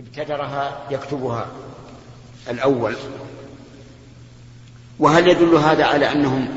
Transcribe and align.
ابتدرها 0.00 0.78
يكتبها 0.90 1.46
الأول. 2.50 2.94
وهل 4.98 5.28
يدل 5.28 5.54
هذا 5.54 5.84
على 5.84 6.12
أنهم 6.12 6.48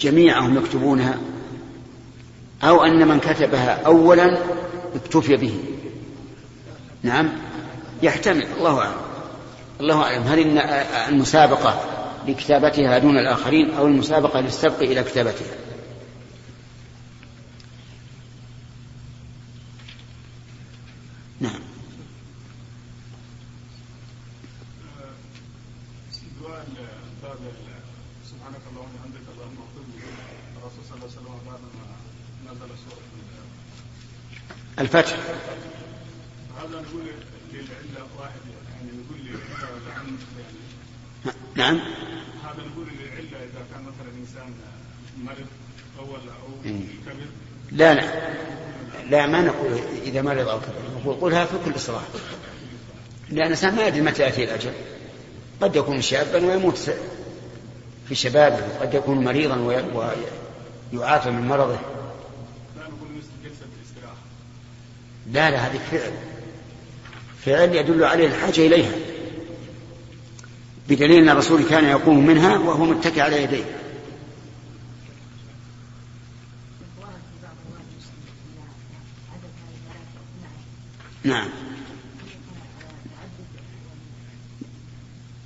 جميعهم 0.00 0.56
يكتبونها؟ 0.56 1.18
أو 2.62 2.84
أن 2.84 3.08
من 3.08 3.20
كتبها 3.20 3.86
أولا 3.86 4.38
اكتفي 4.94 5.36
به. 5.36 5.60
نعم. 7.02 7.28
يحتمل. 8.02 8.46
الله 8.58 8.78
أعلم. 8.78 8.94
الله 9.80 10.02
أعلم. 10.02 10.22
هل 10.22 10.58
المسابقة 11.08 11.80
لكتابتها 12.28 12.98
دون 12.98 13.18
الآخرين 13.18 13.74
أو 13.74 13.86
المسابقة 13.86 14.40
للسبق 14.40 14.78
إلى 14.78 15.02
كتابتها 15.02 15.56
نعم 21.40 21.60
سبحانك 28.30 28.60
اللهم 28.70 28.88
وبحمدك 28.94 29.26
اللهم 29.34 29.56
اغفر 29.64 29.84
لي 29.92 30.04
الرسول 30.56 30.84
صلى 30.88 30.94
الله 30.96 31.08
عليه 31.08 31.16
وسلم 31.16 31.34
بعد 31.46 31.60
ما 31.60 32.52
نزل 32.52 32.68
سوره 32.84 33.02
الفتح 34.78 35.16
هذا 36.58 36.80
نقول 36.80 37.04
للعله 37.52 38.06
واحد 38.18 38.40
يعني 38.74 38.90
نقول 38.98 39.18
للعله 39.18 39.68
يعني 39.88 40.16
نعم 41.56 41.80
هذا 42.44 42.62
نقول 42.72 42.86
للعله 42.86 43.44
اذا 43.44 43.66
كان 43.72 43.82
مثلا 43.82 44.10
انسان 44.20 44.54
مرض 45.24 45.46
اول 45.98 46.20
أو 46.28 46.48
إيه. 46.64 46.86
كبر 47.06 47.26
لا 47.74 47.94
لا. 47.94 48.04
لا 49.10 49.26
ما 49.26 49.40
نقول 49.40 49.78
إذا 50.04 50.22
مرض 50.22 50.48
أو 50.48 50.58
كبر 50.58 51.00
نقول 51.00 51.14
قولها 51.14 51.44
في 51.44 51.54
كل 51.64 51.80
صلاة. 51.80 52.00
لأن 53.30 53.46
الإنسان 53.46 53.74
ما 53.74 53.86
يدري 53.86 54.00
متى 54.00 54.22
يأتي 54.22 54.44
الاجل 54.44 54.72
قد 55.60 55.76
يكون 55.76 56.02
شابا 56.02 56.46
ويموت 56.46 56.78
في 58.08 58.14
شبابه. 58.14 58.58
قد 58.80 58.94
يكون 58.94 59.24
مريضا 59.24 59.84
ويعافى 60.92 61.30
من 61.30 61.48
مرضه. 61.48 61.78
لا 65.32 65.50
لا 65.50 65.56
هذه 65.56 65.80
فعل. 65.90 66.12
فعل 67.44 67.74
يدل 67.76 68.04
عليه 68.04 68.26
الحاجة 68.26 68.66
إليها. 68.66 68.92
بدليل 70.88 71.22
أن 71.22 71.28
الرسول 71.28 71.62
كان 71.70 71.84
يقوم 71.84 72.26
منها 72.26 72.58
وهو 72.58 72.84
متكئ 72.84 73.20
على 73.20 73.42
يديه. 73.42 73.64
نعم. 81.24 81.48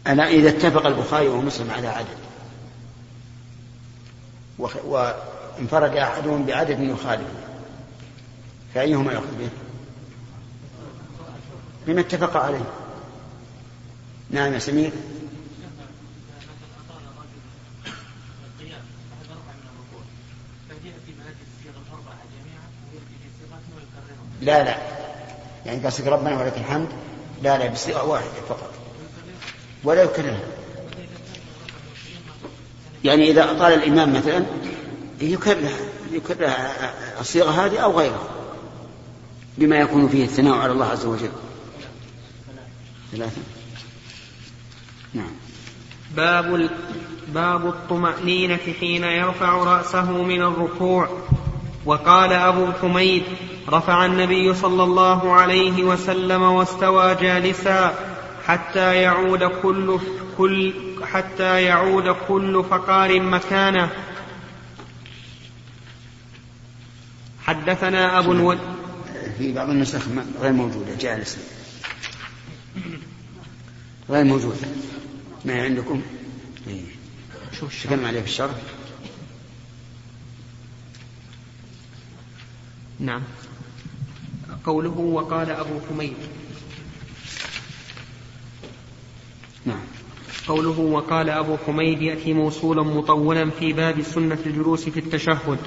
أنا 0.07 0.29
إذا 0.29 0.49
اتفق 0.49 0.87
البخاري 0.87 1.29
ومسلم 1.29 1.71
على 1.71 1.89
عدد. 1.89 2.19
وانفرد 4.59 5.97
أحدهم 5.97 6.47
بعدد 6.47 6.81
يخالفه 6.81 7.25
فأيهما 8.75 9.13
يأخذ 9.13 9.39
به؟ 9.39 9.49
بما 11.87 12.01
اتفق 12.01 12.37
عليه. 12.37 12.65
نعم 14.31 14.53
يا 14.53 14.59
سمير. 14.59 14.93
لا 24.41 24.65
لا. 24.65 24.98
يعني 25.69 25.87
قصدك 25.87 26.07
ربنا 26.07 26.41
ولك 26.41 26.57
الحمد. 26.57 26.89
لا 27.43 27.59
لا 27.59 27.69
بصيغة 27.69 28.05
واحدة 28.05 28.41
فقط. 28.49 28.71
ولا 29.85 30.03
يكررها 30.03 30.41
يعني 33.05 33.31
إذا 33.31 33.51
أطال 33.51 33.73
الإمام 33.73 34.13
مثلا 34.13 34.45
يكرر 35.21 35.71
يكرر 36.13 36.51
الصيغة 37.21 37.51
هذه 37.51 37.79
أو 37.79 37.99
غيرها 37.99 38.29
بما 39.59 39.77
يكون 39.77 40.09
فيه 40.09 40.25
الثناء 40.25 40.55
على 40.55 40.73
الله 40.73 40.87
عز 40.87 41.07
وجل. 41.07 41.31
ثلاثة. 43.13 43.41
نعم. 45.15 45.31
باب 46.17 46.71
باب 47.29 47.67
الطمأنينة 47.67 48.59
حين 48.81 49.05
يرفع 49.05 49.53
رأسه 49.53 50.13
من 50.13 50.43
الركوع. 50.43 51.09
وقال 51.87 52.33
أبو 52.33 52.73
حميد 52.73 53.25
رفع 53.69 54.07
النبي 54.07 54.55
صلى 54.55 54.83
الله 54.83 55.33
عليه 55.33 55.85
وسلم 55.85 56.43
واستوى 56.43 57.15
جالسا 57.15 57.95
حتى 58.47 58.97
يعود 58.97 59.45
كل 59.45 59.99
كل 60.39 60.73
حتى 61.03 61.63
يعود 61.63 62.09
كل 62.29 62.65
فقار 62.71 63.21
مكانه. 63.21 63.91
حدثنا 67.43 68.19
أبو 68.19 68.33
الود 68.33 68.59
في 69.39 69.53
بعض 69.53 69.71
النسخ 69.71 70.03
غير 70.41 70.53
موجودة 70.53 70.95
جالس. 71.01 71.39
غير 74.11 74.25
موجودة. 74.25 74.69
ما 75.45 75.63
عندكم؟ 75.63 76.03
إيه. 76.69 76.83
شوف 77.61 77.73
الشرح؟ 77.73 78.05
عليه 78.05 78.21
في 78.21 78.27
الشرح. 78.27 78.55
نعم. 83.01 83.23
قوله 84.67 84.99
وقال 84.99 85.51
أبو 85.51 85.75
حميد. 85.91 86.17
نعم. 89.67 89.81
قوله 90.49 90.81
وقال 90.81 91.31
أبو 91.31 91.57
حميد 91.67 92.03
يأتي 92.03 92.33
موصولا 92.33 92.83
مطولا 92.83 93.51
في 93.51 93.73
باب 93.73 94.03
سنة 94.03 94.39
الجلوس 94.47 94.89
في 94.89 95.01
التشهد. 95.01 95.59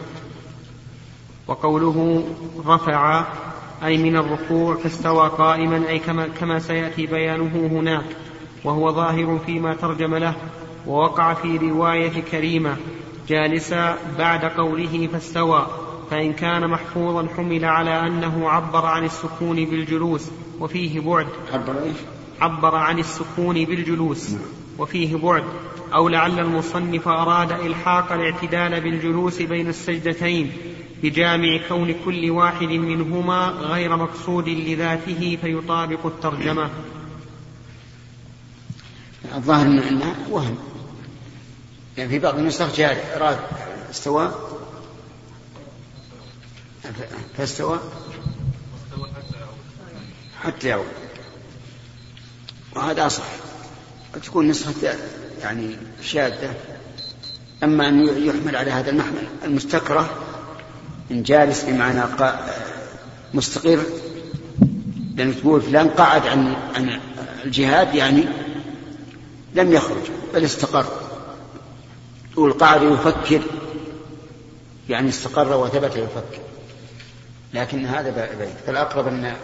وقوله 1.47 2.27
رفع 2.65 3.25
أي 3.83 3.97
من 3.97 4.17
الركوع 4.17 4.75
فاستوى 4.75 5.29
قائما 5.29 5.89
أي 5.89 5.99
كما, 5.99 6.27
كما 6.27 6.59
سيأتي 6.59 7.07
بيانه 7.07 7.79
هناك. 7.79 8.05
وهو 8.63 8.91
ظاهر 8.91 9.39
فيما 9.45 9.75
ترجم 9.75 10.15
له. 10.15 10.35
ووقع 10.87 11.33
في 11.33 11.57
رواية 11.57 12.21
كريمة. 12.21 12.77
جالسا 13.27 13.97
بعد 14.17 14.45
قوله 14.45 15.09
فاستوى. 15.13 15.80
فإن 16.11 16.33
كان 16.33 16.69
محفوظا 16.69 17.27
حمل 17.37 17.65
على 17.65 18.07
أنه 18.07 18.49
عبر 18.49 18.85
عن 18.85 19.05
السكون 19.05 19.65
بالجلوس 19.65 20.27
وفيه 20.59 20.99
بعد. 20.99 21.27
عبر 21.53 21.83
إيش؟ 21.83 21.95
عبر 22.41 22.75
عن 22.75 22.99
السكون 22.99 23.65
بالجلوس 23.65 24.35
وفيه 24.77 25.15
بعد. 25.15 25.43
أو 25.93 26.09
لعل 26.09 26.39
المصنف 26.39 27.07
أراد 27.07 27.51
إلحاق 27.51 28.11
الاعتدال 28.11 28.81
بالجلوس 28.81 29.41
بين 29.41 29.69
السجدتين 29.69 30.51
بجامع 31.03 31.59
كون 31.67 31.95
كل 32.05 32.29
واحد 32.29 32.67
منهما 32.67 33.47
غير 33.47 33.95
مقصود 33.95 34.49
لذاته 34.49 35.37
فيطابق 35.41 36.05
الترجمة. 36.05 36.69
الظاهر 39.35 39.65
أنها 39.65 40.15
وهم. 40.29 40.57
يعني 41.97 42.09
في 42.09 42.19
بعض 42.19 42.37
النسخ 42.37 42.75
جاء 42.75 43.37
استوى. 43.89 44.50
فاستوى؟ 47.37 47.79
حتى 50.43 50.67
يعود. 50.67 50.85
وهذا 52.75 53.05
أصح. 53.05 53.23
تكون 54.23 54.47
نسخة 54.47 54.95
يعني 55.41 55.77
شاذة. 56.01 56.55
أما 57.63 57.87
أن 57.87 58.25
يحمل 58.27 58.55
على 58.55 58.71
هذا 58.71 58.89
المحمل 58.89 59.27
المستكره 59.43 60.09
إن 61.11 61.23
جالس 61.23 61.63
بمعنى 61.63 62.01
مستقر 63.33 63.83
لأن 65.15 65.41
تقول 65.41 65.61
فلان 65.61 65.89
قعد 65.89 66.27
عن 66.27 66.55
عن 66.75 66.99
الجهاد 67.45 67.95
يعني 67.95 68.25
لم 69.55 69.73
يخرج 69.73 70.03
بل 70.33 70.43
استقر. 70.43 70.85
تقول 72.33 72.53
قعد 72.53 72.83
يفكر 72.83 73.41
يعني 74.89 75.09
استقر 75.09 75.57
وثبت 75.57 75.95
يفكر. 75.95 76.50
لكن 77.53 77.85
هذا 77.85 78.09
بعيد 78.39 78.53
فالأقرب 78.67 79.07
أن 79.07 79.35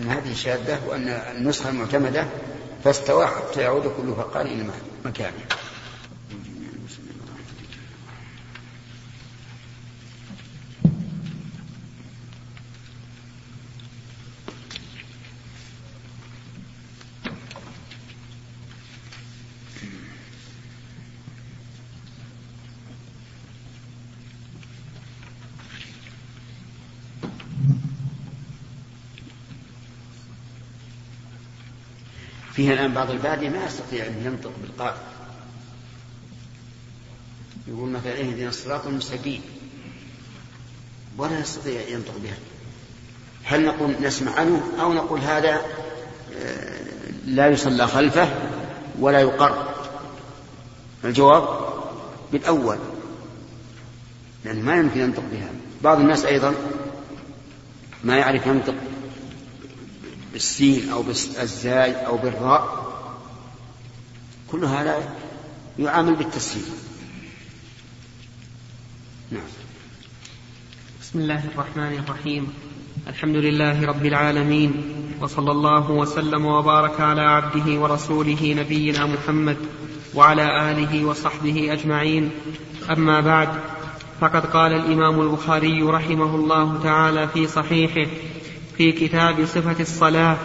أن 0.00 0.08
هذه 0.08 0.34
شاذة 0.34 0.78
وأن 0.88 1.08
النسخة 1.08 1.70
المعتمدة 1.70 2.24
فاستوى 2.84 3.26
حتى 3.26 3.60
يعود 3.60 3.82
كل 3.82 4.14
فقار 4.16 4.46
إلى 4.46 4.66
مكانه. 5.04 5.32
فيها 32.64 32.74
الآن 32.74 32.94
بعض 32.94 33.10
البادية 33.10 33.48
ما 33.48 33.64
يستطيع 33.66 34.06
أن 34.06 34.22
ينطق 34.24 34.52
بالقاف. 34.62 34.94
يقول 37.68 37.88
مثلا 37.88 38.20
اهدنا 38.20 38.48
الصراط 38.48 38.86
المستقيم. 38.86 39.40
ولا 41.18 41.40
يستطيع 41.40 41.80
ينطق 41.88 42.18
بها. 42.22 42.36
هل 43.44 43.64
نقول 43.64 43.94
نسمع 44.00 44.32
عنه 44.32 44.62
أو 44.80 44.92
نقول 44.92 45.20
هذا 45.20 45.60
آه، 46.36 46.80
لا 47.26 47.48
يصلى 47.48 47.86
خلفه 47.86 48.28
ولا 48.98 49.20
يقر؟ 49.20 49.74
الجواب 51.04 51.48
بالأول 52.32 52.78
لأنه 54.44 54.60
ما 54.60 54.76
يمكن 54.76 55.00
ينطق 55.00 55.22
بها. 55.32 55.48
بعض 55.82 56.00
الناس 56.00 56.24
أيضا 56.24 56.54
ما 58.04 58.16
يعرف 58.16 58.46
ينطق 58.46 58.74
بالسين 60.34 60.88
أو 60.88 61.02
بالزاي 61.02 62.06
أو 62.06 62.16
بالراء 62.16 62.92
كل 64.52 64.64
هذا 64.64 65.14
يعامل 65.78 66.14
بالتسهيل 66.14 66.64
نعم. 69.30 69.42
بسم 71.00 71.18
الله 71.18 71.44
الرحمن 71.54 71.98
الرحيم. 71.98 72.52
الحمد 73.08 73.36
لله 73.36 73.86
رب 73.86 74.06
العالمين 74.06 74.82
وصلى 75.20 75.50
الله 75.50 75.90
وسلم 75.90 76.46
وبارك 76.46 77.00
على 77.00 77.20
عبده 77.20 77.80
ورسوله 77.80 78.54
نبينا 78.58 79.06
محمد 79.06 79.56
وعلى 80.14 80.70
آله 80.70 81.04
وصحبه 81.04 81.72
أجمعين. 81.72 82.30
أما 82.90 83.20
بعد 83.20 83.48
فقد 84.20 84.46
قال 84.46 84.72
الإمام 84.72 85.20
البخاري 85.20 85.82
رحمه 85.82 86.34
الله 86.34 86.82
تعالى 86.82 87.28
في 87.28 87.46
صحيحه 87.46 88.10
في 88.78 88.92
كتاب 88.92 89.44
صفة 89.46 89.80
الصلاة 89.80 90.36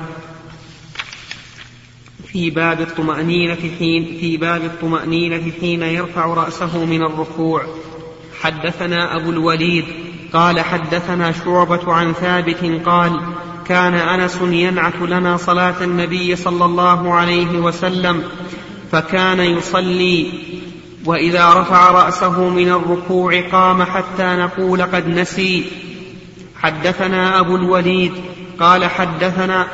في 2.28 2.50
باب 2.50 2.82
الطمأنينة 2.82 3.58
حين 3.80 4.18
في 4.20 4.38
باب 4.38 4.66
الطمأنينة 4.66 5.52
حين 5.62 5.84
يرفع 5.84 6.26
رأسه 6.26 6.86
من 6.86 7.04
الركوع. 7.04 7.64
حدثنا 8.42 9.16
أبو 9.16 9.30
الوليد 9.30 9.86
قال 10.34 10.60
حدثنا 10.60 11.32
شعبة 11.32 11.94
عن 11.94 12.14
ثابت 12.14 12.82
قال 12.86 13.22
كان 13.68 13.94
أنس 13.94 14.40
ينعت 14.42 15.02
لنا 15.02 15.38
صلاة 15.38 15.84
النبي 15.84 16.36
صلى 16.36 16.66
الله 16.66 17.14
عليه 17.14 17.60
وسلم 17.60 18.24
فكان 18.92 19.40
يصلي 19.40 20.32
وإذا 21.06 21.54
رفع 21.54 21.92
رأسه 21.92 22.50
من 22.50 22.70
الركوع 22.70 23.42
قام 23.42 23.84
حتى 23.84 24.24
نقول 24.36 24.82
قد 24.82 25.08
نسي. 25.08 25.66
حدثنا 26.62 27.40
أبو 27.40 27.56
الوليد 27.56 28.14
قال 28.60 28.86
حدثنا 28.86 29.68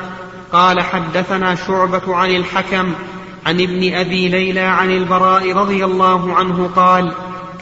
قال 0.52 0.80
حدثنا 0.80 1.54
شعبة 1.54 2.14
عن 2.16 2.30
الحكم 2.30 2.92
عن 3.46 3.60
ابن 3.60 3.94
أبي 3.94 4.28
ليلى 4.28 4.60
عن 4.60 4.90
البراء 4.90 5.52
رضي 5.52 5.84
الله 5.84 6.34
عنه 6.34 6.70
قال 6.76 7.12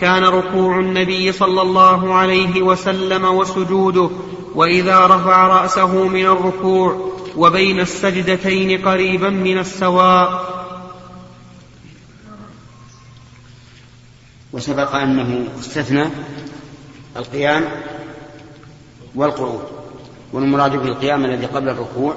كان 0.01 0.25
ركوع 0.25 0.81
النبي 0.81 1.33
صلى 1.33 1.63
الله 1.63 2.15
عليه 2.15 2.63
وسلم 2.63 3.25
وسجوده 3.25 4.11
وإذا 4.55 5.07
رفع 5.07 5.47
رأسه 5.47 6.09
من 6.09 6.27
الركوع 6.27 7.11
وبين 7.37 7.81
السجدتين 7.81 8.89
قريبا 8.89 9.31
من 9.31 9.59
السواء. 9.59 10.55
وسبق 14.53 14.95
أنه 14.95 15.49
استثنى 15.59 16.05
القيام 17.17 17.65
والقعود 19.15 19.63
والمراد 20.33 20.73
به 20.77 20.89
القيام 20.89 21.25
الذي 21.25 21.47
قبل 21.47 21.69
الركوع 21.69 22.15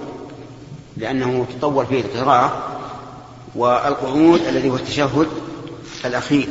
لأنه 0.97 1.45
تطور 1.59 1.85
فيه 1.85 2.01
القراءة 2.01 2.63
والقعود 3.55 4.41
الذي 4.41 4.69
هو 4.69 4.75
التشهد 4.75 5.27
الأخير 6.05 6.49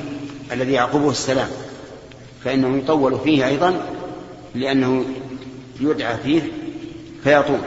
الذي 0.52 0.72
يعقبه 0.72 1.10
السلام 1.10 1.48
فإنه 2.44 2.78
يطول 2.78 3.18
فيه 3.18 3.46
أيضا 3.46 3.80
لأنه 4.54 5.04
يدعى 5.80 6.16
فيه 6.18 6.42
فيطول 7.24 7.58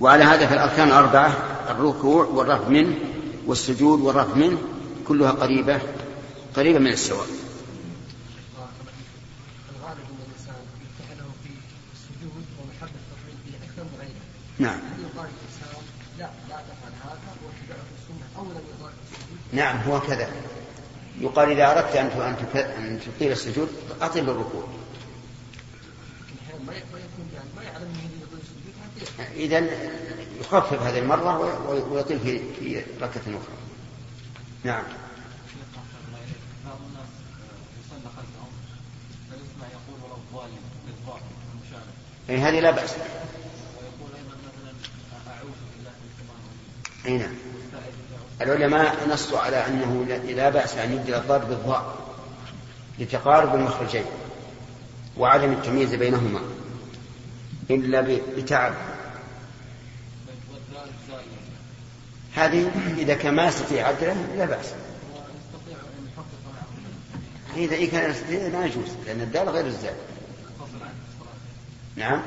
وعلى 0.00 0.24
هذا 0.24 0.46
في 0.46 0.54
الأركان 0.54 0.90
أربعة 0.90 1.32
الركوع 1.70 2.24
والرفع 2.24 2.68
منه 2.68 2.94
والسجود 3.46 4.00
والرفع 4.00 4.34
منه 4.34 4.58
كلها 5.08 5.30
قريبة 5.30 5.78
قريبة 6.56 6.78
من 6.78 6.92
السواء. 6.92 7.26
نعم. 14.58 14.80
نعم 19.52 19.76
هو 19.76 20.00
كذا. 20.00 20.28
يقال 21.20 21.50
إذا 21.50 21.70
أردت 21.70 21.96
أن 21.96 22.06
أن 22.56 23.00
تطيل 23.00 23.32
السجود 23.32 23.68
أطل 24.00 24.18
الركوع. 24.18 24.68
إذا 29.34 29.66
يخفف 30.40 30.82
هذه 30.82 30.98
المرة 30.98 31.68
ويطيل 31.92 32.20
في 32.20 32.38
في 32.38 32.84
ركعة 33.00 33.22
أخرى. 33.26 33.56
نعم. 34.64 34.84
أي 42.30 42.38
هذه 42.38 42.60
لا 42.60 42.70
بأس. 42.70 42.94
أي 47.06 47.18
نعم. 47.18 47.34
العلماء 48.40 49.08
نصوا 49.08 49.38
على 49.38 49.66
أنه 49.66 50.04
لا 50.28 50.50
بأس 50.50 50.76
أن 50.76 50.92
يبدل 50.92 51.14
الضاد 51.14 51.48
بالضاء 51.48 51.98
لتقارب 52.98 53.54
المخرجين 53.54 54.04
وعدم 55.16 55.52
التمييز 55.52 55.94
بينهما 55.94 56.40
إلا 57.70 58.18
بتعب. 58.36 58.74
هذه 62.34 62.70
إذا 62.98 63.14
كان 63.14 63.34
ما 63.34 63.46
يستطيع 63.46 63.86
عدله 63.86 64.16
لا 64.36 64.44
بأس. 64.44 64.66
إذا 67.56 67.86
كان 67.86 68.10
يستطيع 68.10 68.48
لا 68.48 68.64
يجوز 68.66 68.88
لأن 69.06 69.20
الدال 69.20 69.48
غير 69.48 69.66
الزاد. 69.66 69.96
نعم. 71.96 72.22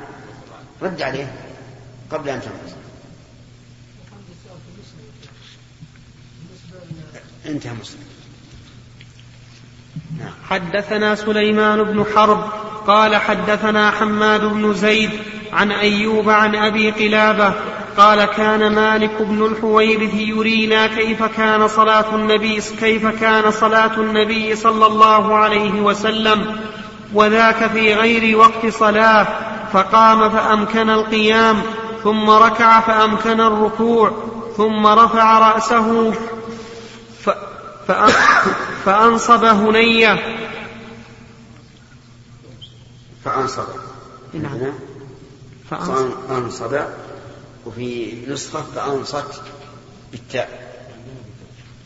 رد 0.82 1.02
عليه 1.02 1.32
قبل 2.10 2.28
أن 2.28 2.40
تنفصل. 2.40 2.81
انتهى 7.46 7.72
مسلم 7.80 8.00
نعم. 10.18 10.32
حدثنا 10.48 11.14
سليمان 11.14 11.82
بن 11.82 12.04
حرب 12.14 12.44
قال 12.86 13.16
حدثنا 13.16 13.90
حماد 13.90 14.44
بن 14.44 14.74
زيد 14.74 15.10
عن 15.52 15.72
أيوب 15.72 16.30
عن 16.30 16.54
أبي 16.56 16.90
قلابة 16.90 17.54
قال 17.96 18.24
كان 18.24 18.74
مالك 18.74 19.22
بن 19.22 19.46
الحويرث 19.46 20.14
يرينا 20.14 20.86
كيف 20.86 21.22
كان 21.22 21.68
صلاة 21.68 22.14
النبي 22.14 22.60
كيف 22.80 23.06
كان 23.06 23.50
صلاة 23.50 23.96
النبي 23.96 24.56
صلى 24.56 24.86
الله 24.86 25.36
عليه 25.36 25.80
وسلم 25.80 26.56
وذاك 27.14 27.66
في 27.70 27.94
غير 27.94 28.38
وقت 28.38 28.66
صلاة 28.66 29.26
فقام 29.72 30.30
فأمكن 30.30 30.90
القيام 30.90 31.62
ثم 32.04 32.30
ركع 32.30 32.80
فأمكن 32.80 33.40
الركوع 33.40 34.12
ثم 34.56 34.86
رفع 34.86 35.38
رأسه 35.38 36.12
فأنصب 38.84 39.44
هنية. 39.44 40.38
فأنصب. 43.24 43.64
نعم. 44.34 44.72
فأنصب. 45.70 46.80
وفي 47.66 48.16
نسخة 48.28 48.62
فأنصت 48.62 49.42
بالتاء. 50.12 50.72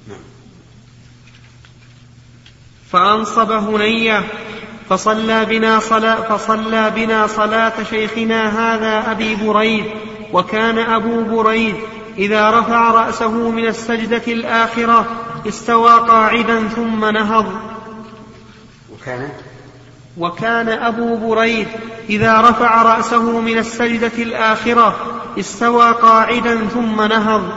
نعم. 0.09 0.19
فأنصب 2.93 3.51
هنية. 3.53 4.25
فصلى 4.89 5.45
بنا 5.45 5.81
صلاة 5.81 6.37
فصلى 6.37 6.91
بنا 6.91 7.27
صلاة 7.27 7.83
شيخنا 7.91 8.49
هذا 8.49 9.11
أبي 9.11 9.35
بريد 9.35 9.85
وكان 10.33 10.79
أبو 10.79 11.23
بريد. 11.23 11.77
إذا 12.19 12.51
رفع 12.51 12.91
رأسه 12.91 13.51
من 13.51 13.67
السجدة 13.67 14.23
الآخرة 14.33 15.07
استوى 15.49 15.91
قاعدا 15.91 16.69
ثم 16.69 17.05
نهض. 17.05 17.47
وكان؟ 18.93 19.29
وكان 20.19 20.69
أبو 20.69 21.17
بريد 21.17 21.69
إذا 22.11 22.41
رفع 22.41 22.83
رأسه 22.83 23.41
من 23.41 23.59
السجدة 23.59 24.23
الآخرة 24.23 24.97
استوى 25.39 25.93
قاعدا 25.93 26.67
ثم 26.69 27.03
نهض. 27.03 27.53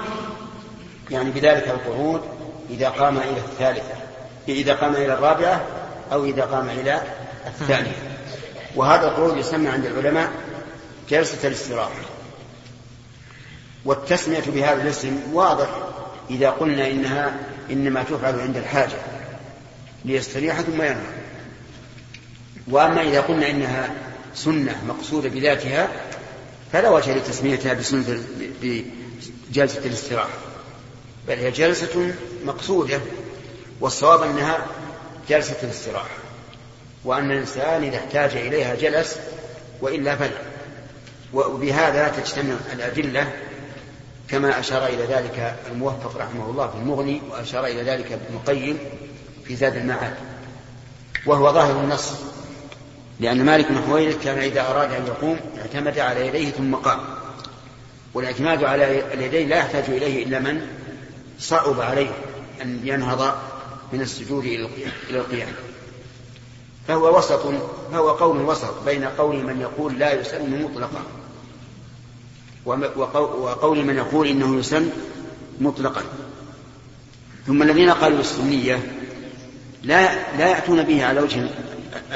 يعني 1.11 1.31
بذلك 1.31 1.67
القعود 1.67 2.21
إذا 2.69 2.89
قام 2.89 3.17
إلى 3.17 3.37
الثالثة 3.37 3.93
إذا 4.47 4.73
قام 4.73 4.93
إلى 4.93 5.13
الرابعة 5.13 5.61
أو 6.11 6.25
إذا 6.25 6.43
قام 6.43 6.69
إلى 6.69 7.01
الثانية. 7.47 7.95
وهذا 8.75 9.07
القعود 9.07 9.37
يسمى 9.37 9.67
عند 9.67 9.85
العلماء 9.85 10.29
جلسة 11.09 11.47
الاستراحة. 11.47 11.89
والتسمية 13.85 14.43
بهذا 14.47 14.81
الاسم 14.81 15.19
واضح 15.33 15.69
إذا 16.29 16.49
قلنا 16.49 16.87
إنها 16.87 17.39
إنما 17.71 18.03
تفعل 18.03 18.39
عند 18.39 18.57
الحاجة 18.57 18.97
ليستريح 20.05 20.61
ثم 20.61 20.81
ينهى. 20.81 21.19
وأما 22.67 23.01
إذا 23.01 23.21
قلنا 23.21 23.49
إنها 23.49 23.89
سنة 24.35 24.81
مقصودة 24.87 25.29
بذاتها 25.29 25.87
فلا 26.73 26.89
وجه 26.89 27.17
لتسميتها 27.17 27.73
بسنة 27.73 28.23
بجلسة 28.61 29.85
الاستراحة. 29.85 30.37
بل 31.27 31.33
هي 31.33 31.51
جلسة 31.51 32.13
مقصودة 32.45 32.99
والصواب 33.81 34.23
أنها 34.23 34.57
جلسة 35.29 35.57
الاستراحة. 35.63 36.17
وأن 37.05 37.31
الإنسان 37.31 37.83
إذا 37.83 37.97
احتاج 37.97 38.35
إليها 38.35 38.75
جلس 38.75 39.15
وإلا 39.81 40.15
فلا. 40.15 40.41
وبهذا 41.33 42.07
تجتمع 42.07 42.55
الأدلة 42.73 43.33
كما 44.31 44.59
أشار 44.59 44.85
إلى 44.85 45.03
ذلك 45.03 45.55
الموفق 45.71 46.17
رحمه 46.17 46.49
الله 46.49 46.67
في 46.67 46.75
المغني 46.75 47.21
وأشار 47.31 47.65
إلى 47.65 47.83
ذلك 47.83 48.11
ابن 48.11 48.35
القيم 48.35 48.77
في 49.45 49.55
زاد 49.55 49.75
المعاد. 49.75 50.13
وهو 51.25 51.53
ظاهر 51.53 51.83
النص 51.83 52.11
لأن 53.19 53.45
مالك 53.45 53.71
بن 53.71 53.81
حويرث 53.87 54.23
كان 54.23 54.37
إذا 54.37 54.61
أراد 54.61 54.91
أن 54.93 55.07
يقوم 55.07 55.39
اعتمد 55.57 55.99
على 55.99 56.27
يديه 56.27 56.49
ثم 56.49 56.75
قام. 56.75 56.99
والاعتماد 58.13 58.63
على 58.63 59.13
اليدين 59.13 59.49
لا 59.49 59.57
يحتاج 59.57 59.83
إليه 59.87 60.25
إلا 60.25 60.39
من 60.39 60.67
صعب 61.39 61.81
عليه 61.81 62.11
أن 62.61 62.79
ينهض 62.83 63.35
من 63.93 64.01
السجود 64.01 64.45
إلى 64.45 64.69
القيام 65.19 65.49
فهو 66.87 67.17
وسط 67.17 67.53
فهو 67.91 68.09
قول 68.09 68.41
وسط 68.41 68.83
بين 68.85 69.05
قول 69.05 69.43
من 69.43 69.61
يقول 69.61 69.99
لا 69.99 70.13
يسن 70.13 70.63
مطلقا. 70.63 71.03
وقول 72.95 73.85
من 73.85 73.95
يقول 73.95 74.27
إنه 74.27 74.59
يسن 74.59 74.89
مطلقا. 75.61 76.01
ثم 77.47 77.61
الذين 77.63 77.89
قالوا 77.89 78.19
السنية 78.19 78.93
لا 79.83 80.13
لا 80.37 80.47
يأتون 80.47 80.83
به 80.83 81.05
على 81.05 81.21
وجه 81.21 81.49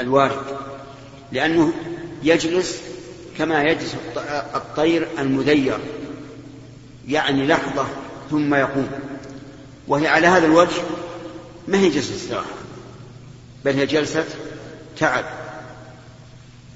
الوارد 0.00 0.42
لأنه 1.32 1.72
يجلس 2.22 2.80
كما 3.38 3.62
يجلس 3.62 3.94
الطير 4.54 5.08
المذير 5.18 5.78
يعني 7.08 7.46
لحظة 7.46 7.86
ثم 8.30 8.54
يقوم. 8.54 8.88
وهي 9.88 10.08
على 10.08 10.26
هذا 10.26 10.46
الوجه 10.46 10.82
ما 11.68 11.78
هي 11.78 11.88
جلسة 11.88 12.14
استراحة 12.14 12.54
بل 13.64 13.72
هي 13.72 13.86
جلسة 13.86 14.24
تعب. 14.98 15.24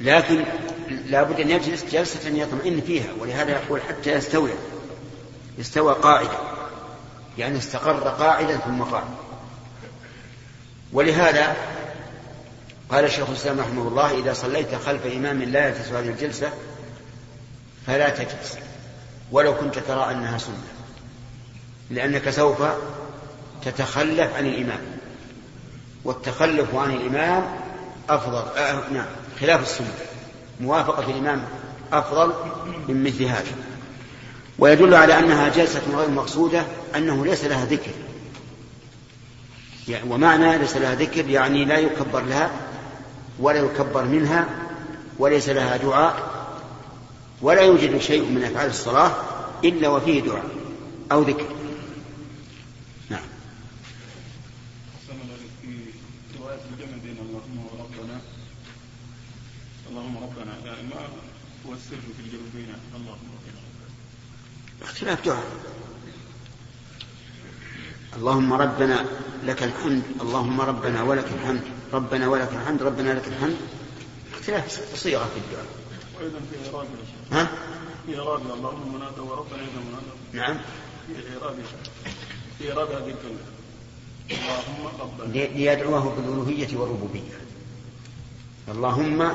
لكن 0.00 0.44
لابد 1.08 1.40
أن 1.40 1.50
يجلس 1.50 1.84
جلسة 1.84 2.28
يطمئن 2.28 2.80
فيها 2.80 3.08
ولهذا 3.20 3.50
يقول 3.50 3.80
حتى 3.82 4.12
يستوي 4.12 4.50
يستوى 5.58 5.94
قاعدا 5.94 6.38
يعني 7.38 7.58
استقر 7.58 8.08
قاعدا 8.08 8.56
ثم 8.56 8.82
قام. 8.82 9.14
ولهذا 10.92 11.56
قال 12.90 13.10
شيخ 13.10 13.28
الإسلام 13.28 13.60
رحمه 13.60 13.88
الله 13.88 14.18
إذا 14.18 14.32
صليت 14.32 14.74
خلف 14.74 15.06
إمام 15.06 15.42
لا 15.42 15.68
يجلس 15.68 15.88
هذه 15.88 16.08
الجلسة 16.08 16.52
فلا 17.86 18.08
تجلس 18.08 18.58
ولو 19.32 19.54
كنت 19.54 19.78
ترى 19.78 20.10
أنها 20.10 20.38
سنة 20.38 20.68
لأنك 21.90 22.30
سوف 22.30 22.62
تتخلف 23.64 24.34
عن 24.34 24.46
الإمام 24.46 24.80
والتخلف 26.04 26.74
عن 26.74 26.90
الإمام 26.90 27.60
أفضل 28.08 28.58
آه 28.58 28.88
نعم 28.92 29.06
خلاف 29.40 29.62
السنة. 29.62 30.07
موافقة 30.60 31.10
الإمام 31.10 31.44
أفضل 31.92 32.32
من 32.88 33.04
مثل 33.04 33.24
هذا. 33.24 33.52
ويدل 34.58 34.94
على 34.94 35.18
أنها 35.18 35.48
جلسة 35.48 35.82
غير 35.96 36.10
مقصودة 36.10 36.64
أنه 36.96 37.26
ليس 37.26 37.44
لها 37.44 37.64
ذكر. 37.64 37.90
يعني 39.88 40.10
ومعنى 40.10 40.58
ليس 40.58 40.76
لها 40.76 40.94
ذكر 40.94 41.28
يعني 41.28 41.64
لا 41.64 41.78
يكبر 41.78 42.20
لها 42.20 42.50
ولا 43.38 43.58
يكبر 43.58 44.04
منها 44.04 44.46
وليس 45.18 45.48
لها 45.48 45.76
دعاء 45.76 46.38
ولا 47.42 47.62
يوجد 47.62 47.98
شيء 47.98 48.22
من 48.22 48.44
أفعال 48.44 48.70
الصلاة 48.70 49.12
إلا 49.64 49.88
وفيه 49.88 50.20
دعاء 50.20 50.44
أو 51.12 51.22
ذكر 51.22 51.46
نعم 53.10 53.20
في 55.62 55.68
رواية 56.40 56.60
الجمع 56.72 56.96
بين 57.04 57.16
اللهم 57.18 57.66
وربنا 57.72 58.20
اللهم 59.90 60.16
ربنا 60.88 61.00
ما 61.00 61.70
هو 61.70 61.72
السر 61.74 61.96
في 62.16 62.22
الجمع 62.24 62.40
بين 62.54 62.74
اللهم 62.96 63.28
ربنا 63.36 63.60
اختلاف 64.82 65.24
دعاء. 65.24 65.46
اللهم 68.16 68.52
ربنا 68.52 69.06
لك 69.44 69.62
الحمد 69.62 70.02
اللهم 70.20 70.60
ربنا 70.60 71.02
ولك 71.02 71.24
الحمد 71.24 71.62
ربنا 71.92 72.28
ولك 72.28 72.52
الحمد 72.52 72.82
ربنا 72.82 73.10
لك 73.12 73.28
الحمد. 73.28 73.56
اختلاف 74.32 74.96
صيغة 74.96 75.24
في 75.24 75.36
الدعاء. 75.36 75.66
وأيضا 76.18 76.38
في 76.50 76.70
إعراب 76.70 76.88
ها؟ 77.32 77.48
في 78.06 78.18
إعراب 78.18 78.40
اللهم 78.54 78.94
منادى 78.94 79.20
وربنا 79.20 79.62
إذا 79.62 79.80
منادى 79.88 80.12
نعم. 80.32 80.58
في 81.06 81.38
إعراب 81.38 81.56
في 82.58 82.72
إعراب 82.72 82.88
هذه 82.88 83.14
الكلمة. 83.16 83.44
اللهم 84.30 85.00
ربنا. 85.00 85.32
ليدعوه 85.32 86.14
بالألوهية 86.16 86.76
والربوبية. 86.76 87.38
اللهم 88.68 89.32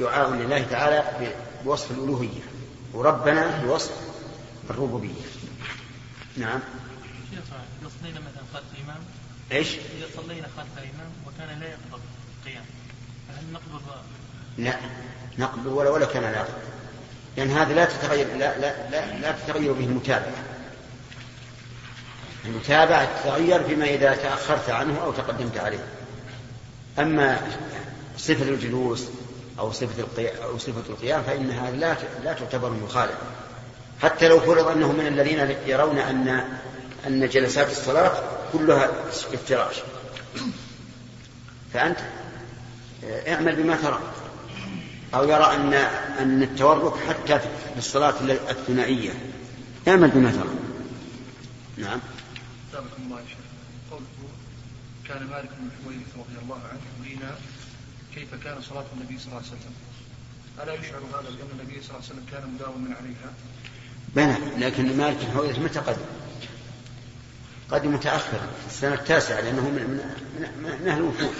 دعاء 0.00 0.30
لله 0.30 0.62
تعالى 0.70 1.04
بوصف 1.64 1.90
الألوهية. 1.90 2.40
وربنا 2.94 3.60
بوصف 3.64 3.92
الربوبية. 4.70 5.22
نعم. 6.36 6.60
إذا 7.32 7.42
صلينا 8.02 8.20
مثلا 8.20 8.42
خلف 8.54 8.64
الإمام. 8.78 9.00
إيش؟ 9.52 9.68
إذا 9.68 10.06
صلينا 10.16 10.48
خلف 10.56 10.78
الإمام 10.78 11.10
وكان 11.26 11.60
لا 11.60 11.66
يقبض 11.66 12.00
القيام. 12.38 12.64
فهل 13.28 13.52
نقبض 13.52 13.82
لا. 14.58 14.74
نقبل 15.38 15.68
ولا 15.68 15.90
ولا 15.90 16.06
كان 16.06 16.22
لا. 16.22 16.44
لأن 17.36 17.50
هذا 17.50 17.74
لا 17.74 17.84
تتغير 17.84 18.26
لا 18.26 18.58
لا 18.58 18.90
لا, 18.90 19.18
لا 19.20 19.32
تتغير 19.32 19.72
به 19.72 19.84
المتابعة. 19.84 20.44
المتابعة 22.44 23.22
تتغير 23.22 23.62
فيما 23.64 23.84
إذا 23.84 24.14
تأخرت 24.14 24.70
عنه 24.70 25.02
أو 25.02 25.12
تقدمت 25.12 25.58
عليه. 25.58 25.84
أما 26.98 27.40
صفة 28.18 28.48
الجلوس 28.48 29.06
أو 29.60 29.72
صفة 29.72 30.28
أو 30.44 30.58
صفة 30.58 30.92
القيام 30.92 31.22
فإنها 31.22 31.70
لا 31.70 31.96
لا 32.24 32.32
تعتبر 32.32 32.70
مخالفة 32.70 33.18
حتى 34.02 34.28
لو 34.28 34.40
فرض 34.40 34.68
أنه 34.68 34.92
من 34.92 35.06
الذين 35.06 35.56
يرون 35.66 35.98
أن 35.98 36.44
أن 37.06 37.28
جلسات 37.28 37.70
الصلاة 37.70 38.12
كلها 38.52 38.90
افتراش. 39.10 39.76
فأنت 41.72 41.98
اعمل 43.04 43.56
بما 43.56 43.76
ترى. 43.76 44.00
أو 45.14 45.24
يرى 45.24 45.54
أن 45.54 45.74
أن 46.18 46.42
التورك 46.42 46.94
حتى 47.08 47.38
في 47.38 47.78
الصلاة 47.78 48.14
الثنائية. 48.50 49.12
اعمل 49.88 50.10
بما 50.10 50.30
ترى. 50.30 50.50
نعم. 51.76 52.00
كان 55.08 55.26
مالك 55.26 55.50
بن 55.60 55.70
حويرث 55.84 56.06
رضي 56.16 56.38
الله 56.42 56.60
عنه 56.70 56.80
يرينا 57.00 57.34
كيف 58.14 58.34
كان 58.44 58.62
صلاة 58.62 58.84
النبي 58.96 59.18
صلى 59.18 59.26
الله 59.26 59.36
عليه 59.36 59.46
وسلم؟ 59.46 59.74
ألا 60.62 60.74
يشعر 60.74 60.98
هذا 60.98 61.30
بأن 61.30 61.60
النبي 61.60 61.82
صلى 61.82 61.90
الله 61.90 62.04
عليه 62.04 62.14
وسلم 62.14 62.26
كان 62.32 62.54
مداوما 62.54 62.96
عليها؟ 62.96 63.32
بلى 64.16 64.66
لكن 64.66 64.96
مالك 64.96 65.16
بن 65.24 65.32
حويرث 65.32 65.58
متى 65.58 65.78
قدم؟ 65.78 66.04
قدم 67.70 67.94
متأخرا 67.94 68.46
في 68.60 68.66
السنة 68.66 68.94
التاسعة 68.94 69.40
لأنه 69.40 69.68
من 69.68 69.74
من 69.74 70.00
من, 70.62 70.80
من 70.80 70.88
أهل 70.88 70.98
الوفود. 70.98 71.34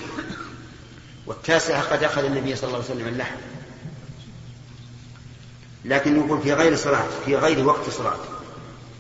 والتاسعة 1.26 1.82
قد 1.82 2.04
أخذ 2.04 2.24
النبي 2.24 2.56
صلى 2.56 2.68
الله 2.68 2.84
عليه 2.84 2.94
وسلم 2.94 3.08
اللحم. 3.08 3.36
لكن 5.84 6.16
يقول 6.16 6.42
في 6.42 6.52
غير 6.52 6.76
صلاة 6.76 7.06
في 7.24 7.36
غير 7.36 7.66
وقت 7.66 7.90
صلاة. 7.90 8.18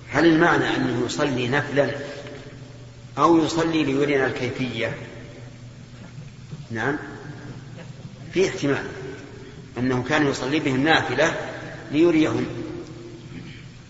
هل 0.08 0.26
المعنى 0.26 0.76
أنه 0.76 1.04
يصلي 1.06 1.48
نفلا 1.48 1.90
أو 3.18 3.44
يصلي 3.44 3.84
ليرينا 3.84 4.26
الكيفية؟ 4.26 4.96
نعم. 6.70 6.98
في 8.32 8.48
احتمال 8.48 8.84
أنه 9.78 10.04
كان 10.08 10.26
يصلي 10.26 10.60
بهم 10.60 10.84
نافلة 10.84 11.34
ليريهم 11.92 12.46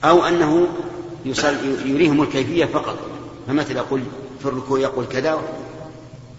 أو 0.04 0.24
أنه 0.24 0.68
يصلي 1.24 1.90
يريهم 1.90 2.22
الكيفية 2.22 2.64
فقط. 2.64 2.98
فمثل 3.46 3.76
يقول 3.76 4.02
في 4.40 4.46
الركوع 4.46 4.78
يقول 4.78 5.06
كذا 5.06 5.42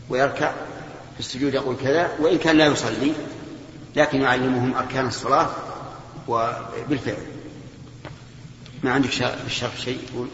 ويركع 0.10 0.51
في 1.13 1.20
السجود 1.20 1.53
يقول 1.53 1.75
كذا 1.84 2.12
وإن 2.20 2.38
كان 2.38 2.58
لا 2.58 2.65
يصلي 2.65 3.13
لكن 3.96 4.22
يعلمهم 4.22 4.74
أركان 4.75 5.08
الصلاة 5.08 5.50
وبالفعل. 6.27 7.17
ما 8.84 8.91
عندك 8.91 9.10
الشرح 9.48 9.77
شيء 9.77 10.00
يقول 10.13 10.27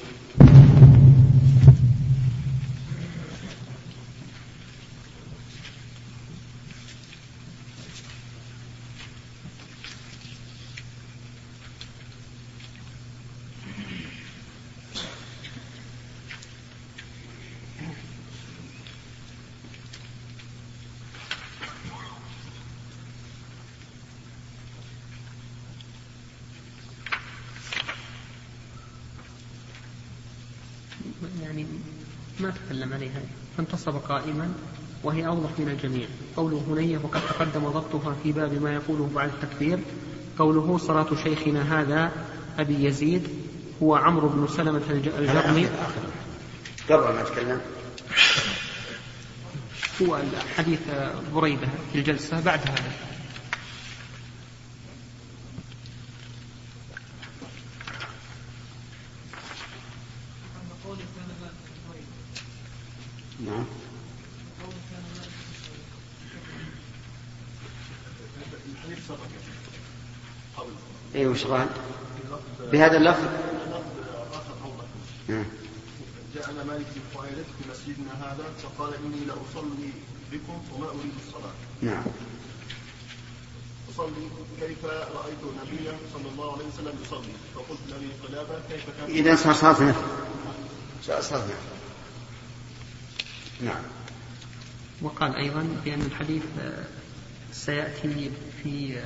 يعني 31.44 31.66
ما 32.40 32.52
تكلم 32.52 32.94
عليها 32.94 33.22
فانتصب 33.58 33.97
قائما 34.10 34.54
وهي 35.04 35.28
أوضح 35.28 35.50
من 35.60 35.70
الجميع. 35.70 36.08
قوله 36.38 36.64
هنية 36.70 36.98
وقد 37.04 37.22
تقدم 37.22 37.68
ضبطها 37.70 38.16
في 38.24 38.32
باب 38.32 38.62
ما 38.62 38.74
يقوله 38.74 39.10
بعد 39.16 39.30
التكبير 39.30 39.80
قوله 40.40 40.78
صلاة 40.78 41.08
شيخنا 41.24 41.82
هذا 41.82 42.12
أبي 42.60 42.86
يزيد 42.86 43.28
هو 43.84 43.96
عمرو 43.96 44.28
بن 44.30 44.48
سلمة 44.48 44.82
الج- 44.90 45.08
الجرمي. 45.08 45.68
قبل 46.90 47.04
ما 47.14 47.22
أتكلم 47.22 47.62
هو 50.02 50.20
حديث 50.58 50.80
بريدة 51.36 51.68
في 51.94 52.00
الجلسة 52.00 52.42
بعد 52.42 52.60
هذا 52.60 52.92
نعم 63.46 63.66
الحديث 68.76 69.08
سبق 69.08 69.18
قبل 70.58 70.70
اي 71.38 71.44
وش 71.44 71.52
قال؟ 71.52 71.68
بهذا 72.72 72.98
اللفظ؟ 72.98 73.24
نعم. 75.28 75.46
جاءنا 76.36 76.64
مالك 76.64 76.86
بن 76.96 77.24
في 77.24 77.72
مسجدنا 77.72 78.12
هذا 78.22 78.44
فقال 78.64 78.94
إني 78.94 79.26
لأصلي 79.26 79.92
بكم 80.32 80.62
وما 80.74 80.88
أريد 80.88 81.14
الصلاة. 81.28 81.54
نعم. 81.82 82.04
أصلي 83.96 84.30
كيف 84.60 84.86
رأيت 84.86 85.38
النبي 85.44 85.98
صلى 86.14 86.30
الله 86.32 86.54
عليه 86.54 86.66
وسلم 86.66 87.00
يصلي؟ 87.06 87.34
فقلت 87.56 87.80
لأبي 87.90 88.10
قلابة 88.28 88.60
كيف 88.70 88.86
كان؟ 88.98 89.10
إذا 89.10 89.36
صار 89.36 89.54
صلاة 89.54 89.90
نفل 89.90 90.02
صار 91.04 91.22
صلاة 91.22 91.44
نعم. 93.62 93.84
وقال 95.02 95.36
أيضا 95.36 95.68
بأن 95.86 96.02
الحديث 96.02 96.44
سيأتي 97.66 98.32
في 98.64 98.98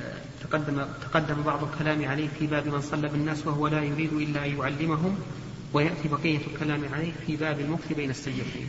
تقدم 0.42 0.84
تقدم 1.02 1.42
بعض 1.42 1.64
الكلام 1.64 2.04
عليه 2.04 2.28
في 2.38 2.46
باب 2.46 2.66
من 2.66 2.80
صلى 2.80 3.08
بالناس 3.08 3.46
وهو 3.46 3.68
لا 3.68 3.82
يريد 3.82 4.12
إلا 4.12 4.46
أن 4.46 4.58
يعلمهم 4.58 5.18
ويأتي 5.72 6.08
بقية 6.08 6.40
الكلام 6.54 6.82
عليه 6.94 7.12
في 7.26 7.36
باب 7.36 7.60
المكث 7.60 7.92
بين 7.92 8.10
الله. 8.10 8.68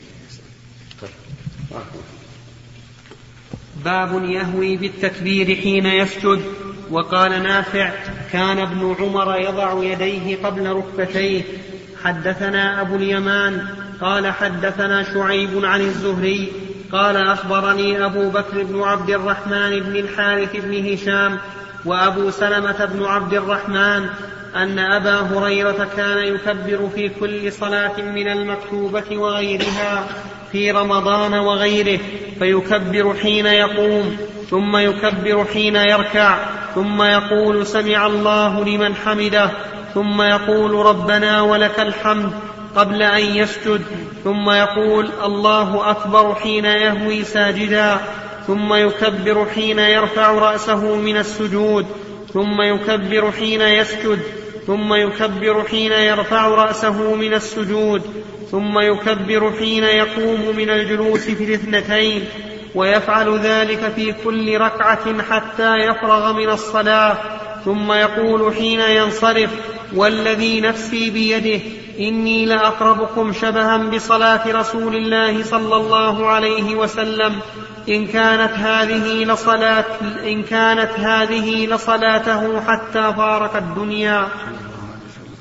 باب 3.86 4.24
يهوي 4.24 4.78
بالتكبير 4.78 5.56
حين 5.56 5.86
يسجد 5.86 6.42
وقال 6.92 7.44
نافع 7.44 7.92
كان 8.32 8.58
ابن 8.58 8.96
عمر 9.00 9.36
يضع 9.40 9.84
يديه 9.84 10.38
قبل 10.44 10.68
ركبتيه 10.68 11.44
حدثنا 12.04 12.82
أبو 12.82 12.96
اليمان 12.96 13.68
قال 14.02 14.32
حدثنا 14.34 15.14
شعيب 15.14 15.66
عن 15.66 15.82
الزهري 15.82 16.52
قال 16.94 17.18
أخبرني 17.18 18.06
أبو 18.06 18.30
بكر 18.30 18.64
بن 18.64 18.82
عبد 18.82 19.10
الرحمن 19.10 19.80
بن 19.80 19.96
الحارث 19.96 20.56
بن 20.56 20.94
هشام 20.94 21.38
وأبو 21.86 22.30
سلمة 22.30 22.86
بن 22.86 23.06
عبد 23.06 23.34
الرحمن 23.34 24.10
أن 24.56 24.80
أبا 24.80 25.20
هريرة 25.22 25.88
كان 25.98 26.18
يكبر 26.18 26.90
في 26.96 27.10
كل 27.10 27.52
صلاة 27.52 28.02
من 28.02 28.28
المكتوبة 28.28 29.18
وغيرها 29.18 30.08
في 30.52 30.72
رمضان 30.72 31.34
وغيره 31.34 32.00
فيكبر 32.40 33.14
حين 33.14 33.46
يقوم 33.46 34.18
ثم 34.50 34.78
يكبر 34.78 35.46
حين 35.54 35.76
يركع 35.76 36.38
ثم 36.76 37.04
يقول 37.04 37.68
سمع 37.68 38.06
الله 38.06 38.66
لمن 38.66 38.96
حمده 38.96 39.52
ثم 39.94 40.22
يقول 40.22 40.86
ربنا 40.86 41.42
ولك 41.42 41.80
الحمد 41.80 42.32
قبل 42.76 43.02
أن 43.02 43.36
يسجد 43.36 43.82
ثم 44.24 44.50
يقول 44.50 45.10
الله 45.24 45.92
أكبر 45.92 46.36
حين 46.36 46.66
يهوي 46.66 47.24
ساجدا 47.24 47.98
ثم 48.48 48.74
يكبر 48.74 49.46
حين 49.56 49.80
يرفع 49.80 50.32
رأسه 50.32 50.96
من 50.96 51.18
السجود 51.18 51.86
ثم 52.34 52.62
يكبر 52.62 53.32
حين 53.32 53.62
يسجد 53.62 54.20
ثم 54.68 54.94
يكبر 54.94 55.64
حين 55.64 55.92
يرفع 55.92 56.48
رأسه 56.48 57.16
من 57.16 57.34
السجود 57.34 58.02
ثم 58.52 58.80
يكبر 58.80 59.52
حين 59.60 59.84
يقوم 59.84 60.56
من 60.58 60.70
الجلوس 60.70 61.30
في 61.30 61.44
الاثنتين 61.44 62.26
ويفعل 62.76 63.40
ذلك 63.40 63.92
في 63.96 64.14
كل 64.24 64.58
ركعة 64.58 65.22
حتى 65.22 65.76
يفرغ 65.78 66.34
من 66.34 66.50
الصلاة 66.50 67.18
ثم 67.66 67.92
يقول 67.92 68.56
حين 68.56 68.80
ينصرف 68.80 69.50
والذي 69.96 70.62
نفسي 70.62 71.10
بيده 71.10 71.83
إني 72.00 72.46
لأقربكم 72.46 73.34
شبها 73.34 73.78
بصلاة 73.78 74.42
رسول 74.48 74.96
الله 74.96 75.44
صلى 75.44 75.76
الله 75.76 76.28
عليه 76.28 76.76
وسلم. 76.76 77.40
إن 77.90 78.08
كانت 78.08 78.54
هذه 78.54 79.24
لصلاه 79.24 79.86
إن 80.24 80.44
كانت 80.44 80.92
هذه 81.00 81.68
لصلاته 81.68 82.62
حتى 82.62 83.14
فارق 83.18 83.56
الدنيا. 83.56 84.28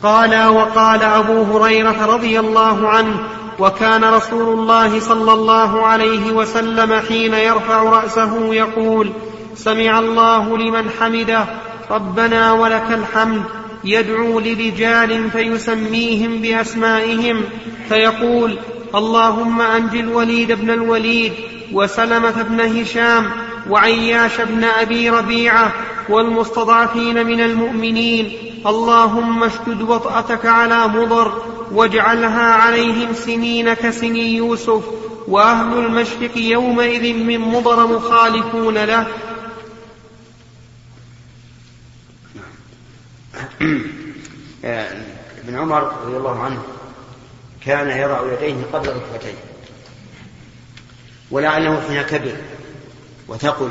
قال 0.03 0.47
وقال 0.49 1.03
أبو 1.03 1.43
هريرة 1.43 2.07
رضي 2.07 2.41
الله 2.41 2.89
عنه 2.89 3.17
وكان 3.59 4.05
رسول 4.05 4.59
الله 4.59 5.01
صلى 5.01 5.33
الله 5.33 5.87
عليه 5.87 6.33
وسلم 6.33 7.01
حين 7.09 7.35
يرفع 7.35 7.83
رأسه 7.83 8.55
يقول 8.55 9.13
سمع 9.55 9.99
الله 9.99 10.59
لمن 10.59 10.91
حمده 11.01 11.45
ربنا 11.91 12.53
ولك 12.53 12.87
الحمد. 12.91 13.43
يدعو 13.85 14.41
لرجال 14.41 15.31
فيسميهم 15.31 16.39
بأسمائهم 16.39 17.45
فيقول 17.89 18.59
اللهم 18.95 19.61
انج 19.61 19.97
الوليد 19.97 20.53
بن 20.53 20.71
الوليد 20.71 21.33
وسلمة 21.73 22.43
بن 22.43 22.61
هشام 22.61 23.31
وعياش 23.71 24.41
بن 24.41 24.65
أبي 24.65 25.11
ربيعة 25.11 25.73
والمستضعفين 26.09 27.27
من 27.27 27.41
المؤمنين 27.41 28.33
اللهم 28.67 29.45
اشدد 29.45 29.83
وطأتك 29.83 30.47
على 30.47 30.89
مضر 30.89 31.43
واجعلها 31.73 32.53
عليهم 32.53 33.13
سنين 33.13 33.75
كسني 33.75 34.37
يوسف 34.37 34.83
وأهل 35.29 35.79
المشرق 35.79 36.37
يومئذ 36.37 37.15
من 37.15 37.39
مضر 37.39 37.87
مخالفون 37.87 38.75
له. 38.75 39.07
ابن 45.45 45.59
عمر 45.59 45.83
رضي 45.83 46.17
الله 46.17 46.41
عنه 46.41 46.63
كان 47.67 47.91
يضع 47.91 48.33
يديه 48.33 48.65
قبل 48.73 48.89
ركبتيه. 48.89 49.35
ولعله 51.31 51.81
حين 51.81 52.03
كبر 52.03 52.37
وثقل 53.29 53.71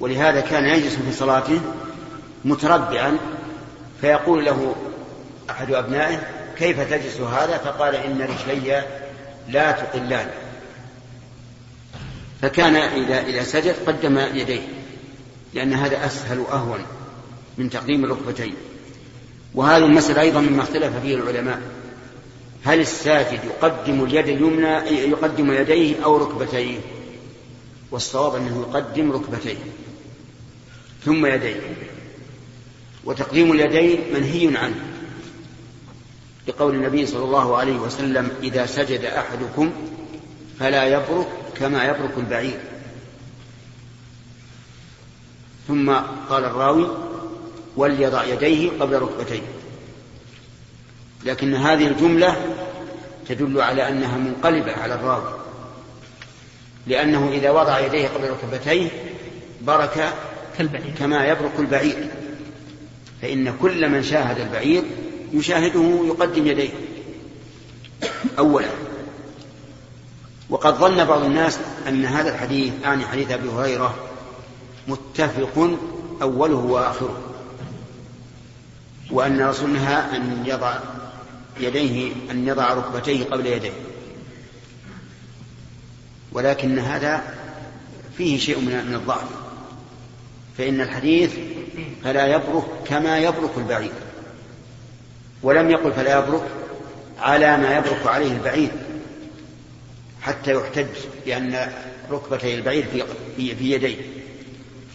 ولهذا 0.00 0.40
كان 0.40 0.64
يجلس 0.64 0.94
في 0.94 1.12
صلاته 1.12 1.60
متربعا 2.44 3.18
فيقول 4.00 4.44
له 4.44 4.74
أحد 5.50 5.72
أبنائه 5.72 6.20
كيف 6.58 6.80
تجلس 6.80 7.20
هذا؟ 7.20 7.58
فقال 7.58 7.94
إن 7.94 8.22
رجلي 8.22 8.82
لا 9.48 9.72
تقلان. 9.72 10.30
فكان 12.42 12.76
إذا 12.76 13.20
إذا 13.20 13.42
سجد 13.42 13.74
قدم 13.86 14.18
يديه 14.18 14.62
لأن 15.54 15.72
هذا 15.72 16.06
أسهل 16.06 16.38
وأهون 16.38 16.80
من 17.58 17.70
تقديم 17.70 18.04
الركبتين. 18.04 18.54
وهذه 19.54 19.84
المسألة 19.84 20.20
أيضا 20.20 20.40
مما 20.40 20.62
اختلف 20.62 20.96
فيه 20.96 21.14
العلماء. 21.14 21.62
هل 22.64 22.80
الساجد 22.80 23.40
يقدم 23.44 24.04
اليد 24.04 24.28
اليمنى 24.28 24.90
يقدم 25.10 25.52
يديه 25.52 26.04
أو 26.04 26.16
ركبتيه؟ 26.16 26.78
والصواب 27.90 28.34
أنه 28.34 28.66
يقدم 28.68 29.12
ركبتيه 29.12 29.56
ثم 31.04 31.26
يديه. 31.26 31.60
وتقديم 33.04 33.52
اليدين 33.52 34.00
منهي 34.14 34.56
عنه 34.56 34.80
لقول 36.48 36.74
النبي 36.74 37.06
صلى 37.06 37.24
الله 37.24 37.56
عليه 37.56 37.76
وسلم 37.76 38.30
إذا 38.42 38.66
سجد 38.66 39.04
أحدكم 39.04 39.72
فلا 40.58 40.84
يبرك 40.84 41.28
كما 41.56 41.84
يبرك 41.84 42.12
البعير. 42.16 42.60
ثم 45.68 45.90
قال 46.30 46.44
الراوي 46.44 46.88
وليضع 47.76 48.24
يديه 48.24 48.70
قبل 48.80 48.98
ركبتيه. 48.98 49.42
لكن 51.24 51.54
هذه 51.54 51.86
الجملة 51.86 52.36
تدل 53.28 53.60
على 53.60 53.88
أنها 53.88 54.16
منقلبة 54.16 54.72
على 54.72 54.94
الراوي. 54.94 55.34
لأنه 56.86 57.28
إذا 57.32 57.50
وضع 57.50 57.80
يديه 57.80 58.08
قبل 58.08 58.30
ركبتيه 58.30 58.88
برك 59.62 60.14
كالبعير. 60.58 60.94
كما 60.98 61.26
يبرك 61.26 61.52
البعير. 61.58 62.08
فإن 63.22 63.56
كل 63.62 63.88
من 63.88 64.02
شاهد 64.02 64.40
البعير 64.40 64.82
يشاهده 65.32 66.00
يقدم 66.06 66.46
يديه. 66.46 66.70
أولا. 68.38 68.68
وقد 70.50 70.74
ظن 70.74 71.04
بعض 71.04 71.24
الناس 71.24 71.58
أن 71.88 72.04
هذا 72.04 72.34
الحديث 72.34 72.72
يعني 72.82 73.06
حديث 73.06 73.30
أبي 73.30 73.48
هريرة 73.48 73.94
متفق 74.88 75.70
أوله 76.22 76.56
وآخره. 76.56 77.33
وأن 79.10 79.40
الرسول 79.40 79.70
نهى 79.70 80.16
أن 80.16 80.44
يضع 80.46 80.78
يديه 81.60 82.12
أن 82.30 82.48
يضع 82.48 82.74
ركبتيه 82.74 83.24
قبل 83.24 83.46
يديه. 83.46 83.72
ولكن 86.32 86.78
هذا 86.78 87.34
فيه 88.16 88.38
شيء 88.38 88.58
من 88.58 88.94
الضعف. 88.94 89.28
فإن 90.58 90.80
الحديث 90.80 91.34
فلا 92.04 92.26
يبرك 92.26 92.64
كما 92.84 93.18
يبرك 93.18 93.50
البعير. 93.56 93.92
ولم 95.42 95.70
يقل 95.70 95.92
فلا 95.92 96.18
يبرك 96.18 96.42
على 97.18 97.56
ما 97.56 97.76
يبرك 97.76 98.06
عليه 98.06 98.32
البعير. 98.32 98.70
حتى 100.22 100.52
يحتج 100.52 100.86
بأن 101.26 101.72
ركبتي 102.10 102.54
البعير 102.54 102.86
في, 102.92 103.04
في, 103.56 103.72
يديه. 103.72 103.96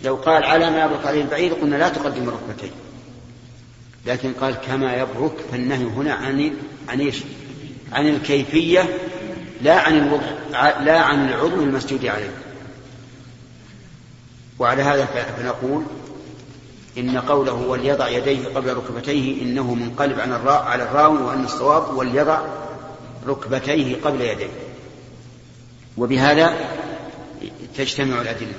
لو 0.03 0.15
قال 0.15 0.43
على 0.43 0.69
ما 0.69 0.85
يبرك 0.85 1.05
عليه 1.05 1.21
البعير 1.21 1.53
قلنا 1.53 1.75
لا 1.75 1.89
تقدم 1.89 2.29
الركبتين 2.29 2.71
لكن 4.05 4.33
قال 4.33 4.55
كما 4.55 4.95
يبرك 4.95 5.33
فالنهي 5.51 5.83
هنا 5.83 6.13
عن 6.13 6.51
عن 6.89 6.99
إيش؟ 6.99 7.23
عن 7.91 8.07
الكيفية 8.07 8.89
لا 9.61 9.79
عن 9.79 9.97
الوضع 9.97 10.79
لا 10.79 10.99
عن 10.99 11.29
العضو 11.29 11.63
المسجود 11.63 12.05
عليه. 12.05 12.33
وعلى 14.59 14.83
هذا 14.83 15.05
فنقول 15.05 15.83
إن 16.97 17.17
قوله 17.17 17.53
وليضع 17.53 18.09
يديه 18.09 18.47
قبل 18.47 18.73
ركبتيه 18.73 19.41
إنه 19.41 19.73
منقلب 19.73 20.19
عن 20.19 20.31
الراء 20.31 20.63
على 20.63 20.83
الراوي 20.83 21.17
وأن 21.17 21.43
الصواب 21.43 21.97
وليضع 21.97 22.41
ركبتيه 23.27 23.95
قبل 24.01 24.21
يديه. 24.21 24.49
وبهذا 25.97 26.53
تجتمع 27.77 28.21
الأدلة. 28.21 28.53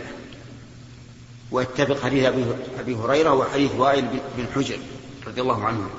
ويتفق 1.51 2.05
حديث 2.05 2.25
أبي 2.81 2.95
هريرة 2.95 3.35
وحديث 3.35 3.71
وائل 3.79 4.05
بن 4.37 4.47
حجر. 4.55 4.79
رضي 5.31 5.41
الله 5.41 5.65
عنه. 5.65 5.91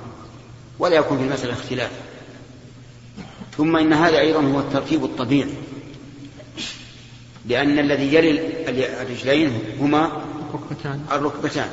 ولا 0.80 0.96
يكون 0.96 1.18
في 1.18 1.24
المسألة 1.24 1.54
اختلاف. 1.54 1.92
ثم 3.58 3.76
إن 3.76 3.94
هذا 3.94 4.20
أيضا 4.20 4.42
هو 4.42 4.60
الترتيب 4.60 5.04
الطبيعي. 5.04 5.54
لأن 7.46 7.80
الذي 7.80 8.16
يلي 8.16 9.02
الرجلين 9.02 9.60
هما 9.80 10.24
الركبتان 10.50 11.06
الركبتان. 11.12 11.70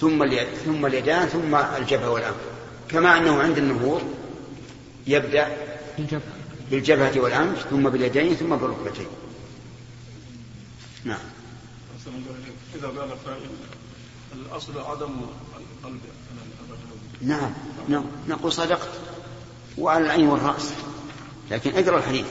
ثم 0.00 0.24
ثم 0.64 0.86
اليدان 0.86 1.28
ثم 1.28 1.54
الجبهة 1.54 2.10
والأنف. 2.10 2.36
كما 2.88 3.18
أنه 3.18 3.42
عند 3.42 3.58
النهوض 3.58 4.02
يبدأ 5.06 5.56
الجبهة 5.98 6.22
بالجبهة 6.70 7.20
والأنف 7.20 7.66
ثم 7.70 7.88
باليدين 7.88 8.34
ثم 8.34 8.56
بالركبتين. 8.56 9.06
نعم. 11.04 11.18
إذا 12.74 12.86
قال 12.86 13.24
قائل 13.26 13.50
الأصل 14.32 14.78
عدم 14.78 15.20
القلب. 15.56 16.00
نعم 17.22 17.52
نعم. 17.88 18.04
نقول 18.28 18.52
صدقت 18.52 18.88
وعلى 19.78 20.04
العين 20.04 20.28
والرأس. 20.28 20.72
لكن 21.50 21.70
اقرأ 21.76 21.98
الحديث. 21.98 22.26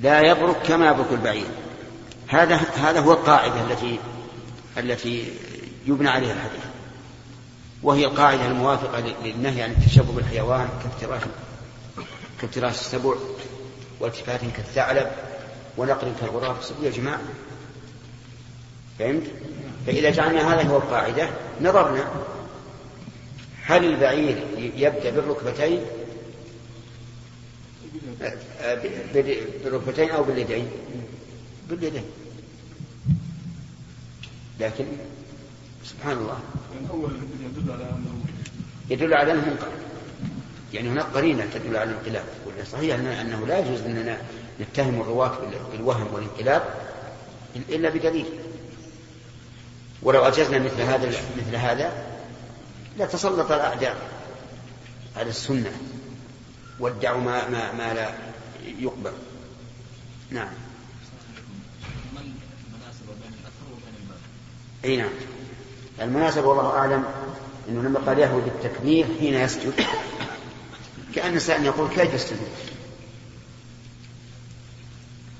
لا 0.00 0.20
يبرك 0.20 0.56
كما 0.62 0.90
يبرك 0.90 1.12
البعير. 1.12 1.46
هذا 2.28 2.56
هذا 2.56 3.00
هو 3.00 3.12
القاعدة 3.12 3.60
التي 3.60 3.98
التي 4.78 5.32
يبنى 5.86 6.08
عليها 6.08 6.32
الحديث. 6.32 6.64
وهي 7.82 8.06
القاعدة 8.06 8.46
الموافقة 8.46 9.00
للنهي 9.24 9.62
عن 9.62 9.70
التشبه 9.70 10.12
بالحيوان 10.12 10.68
كافتراش 10.82 11.22
كافتراس 12.40 12.80
السبع 12.80 13.14
والتفات 14.00 14.40
كالثعلب 14.56 15.10
ونقر 15.76 16.12
كالغراب 16.20 16.56
يا 16.82 16.90
جماعة. 16.90 17.20
فهمت؟ 18.98 19.22
فإذا 19.86 20.10
جعلنا 20.10 20.54
هذا 20.54 20.68
هو 20.68 20.76
القاعدة 20.76 21.30
نظرنا 21.60 22.10
هل 23.64 23.84
البعير 23.84 24.46
يبدأ 24.76 25.10
بالركبتين؟ 25.10 25.80
بالركبتين 29.64 30.10
أو 30.10 30.22
باليدين؟ 30.22 30.70
باليدين. 31.70 32.04
لكن 34.60 34.84
سبحان 35.84 36.16
الله. 36.16 36.38
يدل 37.60 37.70
على 37.70 37.84
أنه 37.84 38.24
يدل 38.90 39.14
على 39.14 39.32
أنه 39.32 39.56
يعني 40.74 40.88
هناك 40.88 41.06
قرينة 41.14 41.46
تدل 41.54 41.76
على 41.76 41.90
الانقلاب. 41.90 42.24
صحيح 42.72 42.94
أنه 42.94 43.46
لا 43.46 43.58
يجوز 43.58 43.80
أننا 43.80 44.18
نتهم 44.60 45.00
الرواة 45.00 45.38
بالوهم 45.72 46.14
والانقلاب 46.14 46.62
إلا 47.68 47.88
بدليل. 47.88 48.26
ولو 50.02 50.20
أجزنا 50.20 50.58
مثل 50.58 50.80
هذا 50.80 51.06
مثل 51.08 51.56
هذا 51.56 52.11
لتسلط 52.98 53.52
الأعداء 53.52 53.96
على 55.16 55.30
السنة 55.30 55.72
وادعوا 56.80 57.20
ما, 57.20 57.48
ما, 57.48 57.72
ما 57.72 57.94
لا 57.94 58.14
يقبل. 58.78 59.12
نعم. 60.30 60.48
أي 64.84 64.96
نعم. 64.96 65.10
المناسبة 66.00 66.46
والله 66.46 66.70
أعلم 66.70 67.04
أنه 67.68 67.82
لما 67.82 67.98
قال 67.98 68.18
يهوي 68.18 68.42
بالتكبير 68.42 69.06
حين 69.20 69.34
يسجد 69.34 69.72
كأن 71.14 71.38
سائل 71.38 71.66
يقول 71.66 71.88
كيف 71.88 72.14
يسجد؟ 72.14 72.38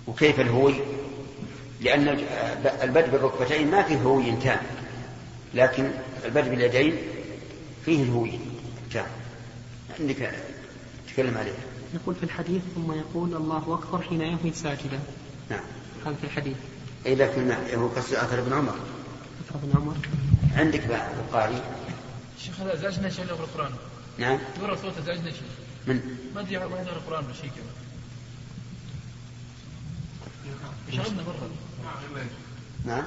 وكيف 0.07 0.41
الهوي؟ 0.41 0.75
لأن 1.81 2.09
البدء 2.83 3.11
بالركبتين 3.11 3.71
ما 3.71 3.83
فيه 3.83 3.97
هوي 3.97 4.33
تام 4.33 4.61
لكن 5.55 5.91
البدء 6.25 6.51
باليدين 6.51 6.97
فيه 7.85 8.03
الهوي 8.03 8.39
تام 8.93 9.07
عندك 10.01 10.35
تكلم 11.09 11.39
عليه. 11.39 11.55
يقول 11.95 12.15
في 12.15 12.23
الحديث 12.23 12.63
ثم 12.75 12.93
يقول 12.93 13.35
الله 13.35 13.79
أكبر 13.83 14.03
حين 14.03 14.21
يهوي 14.21 14.53
ساجدا 14.53 15.01
نعم. 15.51 15.65
هذا 16.07 16.15
في 16.15 16.25
الحديث. 16.25 16.57
اي 17.07 17.15
لكن 17.15 17.53
هو 17.75 17.89
قصد 17.89 18.15
اثر 18.15 18.39
ابن 18.39 18.53
عمر. 18.53 18.75
اثر 19.49 19.55
ابن 19.55 19.73
عمر. 19.77 19.97
عندك 20.57 20.87
بقى 20.87 21.11
البخاري. 21.15 21.63
الشيخ 22.39 22.61
هذا 22.61 22.75
ازعجنا 22.75 23.11
شيء 23.11 23.25
في 23.25 23.33
القرآن. 23.33 23.73
نعم. 24.19 24.39
يورى 24.61 24.77
صوت 24.77 24.99
ازعجنا 24.99 25.31
شيء 25.31 25.43
من؟ 25.87 26.17
ما 26.35 26.41
أدري 26.41 26.59
ما 26.59 26.65
يقرا 26.65 26.97
القرآن 26.97 27.25
ولا 27.25 27.35
شيء 27.35 27.51
كذا 27.51 27.73
شغلنا 31.05 31.23
برا 31.23 31.51
نعم. 32.85 33.05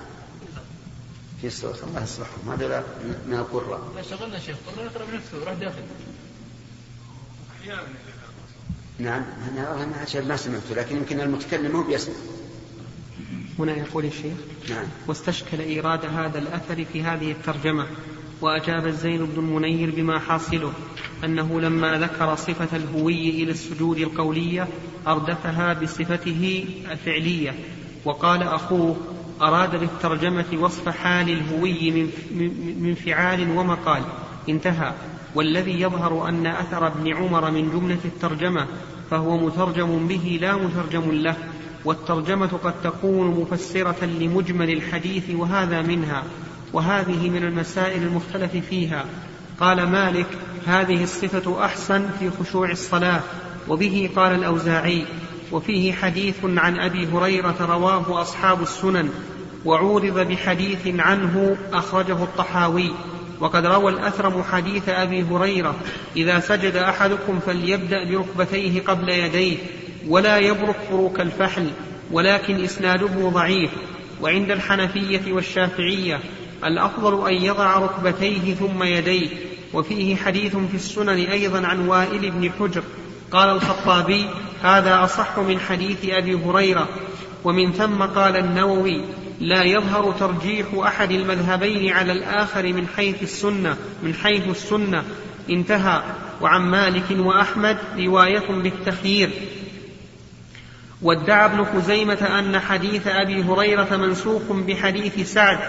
في 1.50 1.52
الصوت 1.52 1.84
الله 1.84 2.04
يصلحهم. 2.04 2.50
هذا 2.52 2.84
من 3.28 3.34
القرة 3.34 3.92
لا 3.96 4.02
شغلنا 4.02 4.40
شيخ 4.40 4.56
قلنا 4.68 4.92
يقرا 4.92 5.06
بنفسه 5.06 5.46
راح 5.46 5.54
داخل. 5.54 5.82
نعم 9.00 9.24
أنا 9.52 9.86
ما 9.86 9.98
عشان 10.02 10.28
ما 10.28 10.38
سمعته 10.38 10.76
لكن 10.76 10.98
يمكن 10.98 11.22
المتكلم 11.22 11.76
هو 11.76 11.84
بيسمع. 11.84 12.16
هنا 13.60 13.78
يقول 13.78 14.06
الشيخ 14.06 14.38
نعم. 14.70 14.86
واستشكل 15.08 15.60
إيراد 15.60 16.06
هذا 16.06 16.40
الأثر 16.40 16.86
في 16.94 17.04
هذه 17.04 17.32
الترجمة 17.32 17.88
وأجاب 18.42 18.88
الزين 18.88 19.26
بن 19.26 19.40
المنير 19.40 19.92
بما 19.96 20.20
حاصله 20.20 20.74
أنه 21.24 21.62
لما 21.62 22.00
ذكر 22.00 22.36
صفة 22.36 22.78
الهوي 22.78 23.30
إلى 23.30 23.52
السجود 23.52 23.98
القولية 23.98 24.68
أردفها 25.08 25.74
بصفته 25.74 26.66
الفعلية 26.92 27.56
وقال 28.06 28.44
أخوه 28.44 29.15
أراد 29.42 29.80
بالترجمة 29.80 30.46
وصف 30.60 30.90
حال 30.90 31.30
الهوي 31.30 31.92
من, 32.80 32.96
فعال 32.96 33.58
ومقال. 33.58 34.04
انتهى. 34.50 34.94
والذي 35.36 35.82
يظهر 35.82 36.30
أن 36.30 36.48
أثر 36.48 36.88
ابن 36.88 37.14
عمر 37.14 37.52
من 37.52 37.72
جملة 37.72 38.00
الترجمة 38.06 38.68
فهو 39.12 39.38
مترجم 39.38 40.08
به 40.08 40.40
لا 40.42 40.56
مترجم 40.56 41.12
له. 41.12 41.36
والترجمة 41.86 42.60
قد 42.64 42.74
تكون 42.84 43.28
مفسرة 43.28 44.06
لمجمل 44.06 44.70
الحديث 44.70 45.24
وهذا 45.30 45.82
منها. 45.82 46.24
وهذه 46.74 47.30
من 47.30 47.44
المسائل 47.44 48.04
المختلف 48.04 48.56
فيها. 48.56 49.06
قال 49.60 49.90
مالك 49.90 50.28
هذه 50.68 51.04
الصفة 51.04 51.66
أحسن 51.66 52.10
في 52.20 52.30
خشوع 52.30 52.72
الصلاة. 52.72 53.22
وبه 53.68 54.10
قال 54.16 54.36
الأوزاعي 54.36 55.06
وفيه 55.52 55.94
حديث 55.94 56.36
عن 56.44 56.80
أبي 56.80 57.08
هريرة 57.08 57.56
رواه 57.60 58.22
أصحاب 58.22 58.62
السنن 58.62 59.10
وعورض 59.66 60.20
بحديث 60.20 60.88
عنه 60.88 61.58
أخرجه 61.74 62.24
الطحاوي. 62.24 62.92
وقد 63.40 63.66
روى 63.66 63.92
الأثرم 63.92 64.44
حديث 64.44 64.90
أبي 64.90 65.24
هريرة 65.24 65.76
إذا 66.16 66.40
سجد 66.40 66.76
أحدكم 66.76 67.40
فليبدأ 67.40 68.10
بركبتيه 68.10 68.82
قبل 68.82 69.10
يديه 69.10 69.58
ولا 70.08 70.38
يبرك 70.38 70.76
بروك 70.92 71.20
الفحل 71.20 71.68
ولكن 72.12 72.64
إسناده 72.64 73.30
ضعيف. 73.30 73.72
وعند 74.22 74.52
الحنفية 74.52 75.34
والشافعية 75.34 76.20
الأفضل 76.66 77.28
أن 77.30 77.34
يضع 77.34 77.80
ركبتيه 77.80 78.54
ثم 78.54 78.84
يديه. 78.84 79.30
وفيه 79.74 80.16
حديث 80.16 80.56
في 80.56 80.76
السنن 80.76 81.10
أيضا 81.10 81.68
عن 81.68 81.88
وائل 81.88 82.32
بن 82.32 82.52
حجر 82.52 82.84
قال 83.32 83.50
الخطابي 83.50 84.26
هذا 84.64 85.04
أصح 85.04 85.40
من 85.40 85.60
حديث 85.60 85.98
أبي 86.10 86.36
هريرة. 86.36 86.88
ومن 87.44 87.74
ثم 87.74 88.04
قال 88.04 88.38
النووي 88.38 89.02
لا 89.40 89.64
يظهر 89.64 90.12
ترجيح 90.12 90.68
أحد 90.74 91.12
المذهبين 91.12 91.94
على 91.94 92.12
الآخر 92.12 92.74
من 92.74 92.88
حيث 92.88 93.24
السنة 93.24 93.78
من 94.04 94.14
حيث 94.14 94.48
السنة. 94.48 95.04
انتهى. 95.50 96.02
وعن 96.42 96.62
مالك 96.62 97.06
وأحمد 97.12 97.78
رواية 97.98 98.48
بالتخيير. 98.50 99.30
وادعى 101.02 101.46
ابن 101.46 101.66
خزيمة 101.66 102.40
أن 102.40 102.60
حديث 102.60 103.08
أبي 103.08 103.44
هريرة 103.44 103.98
منسوخ 103.98 104.42
بحديث 104.52 105.34
سعد. 105.34 105.60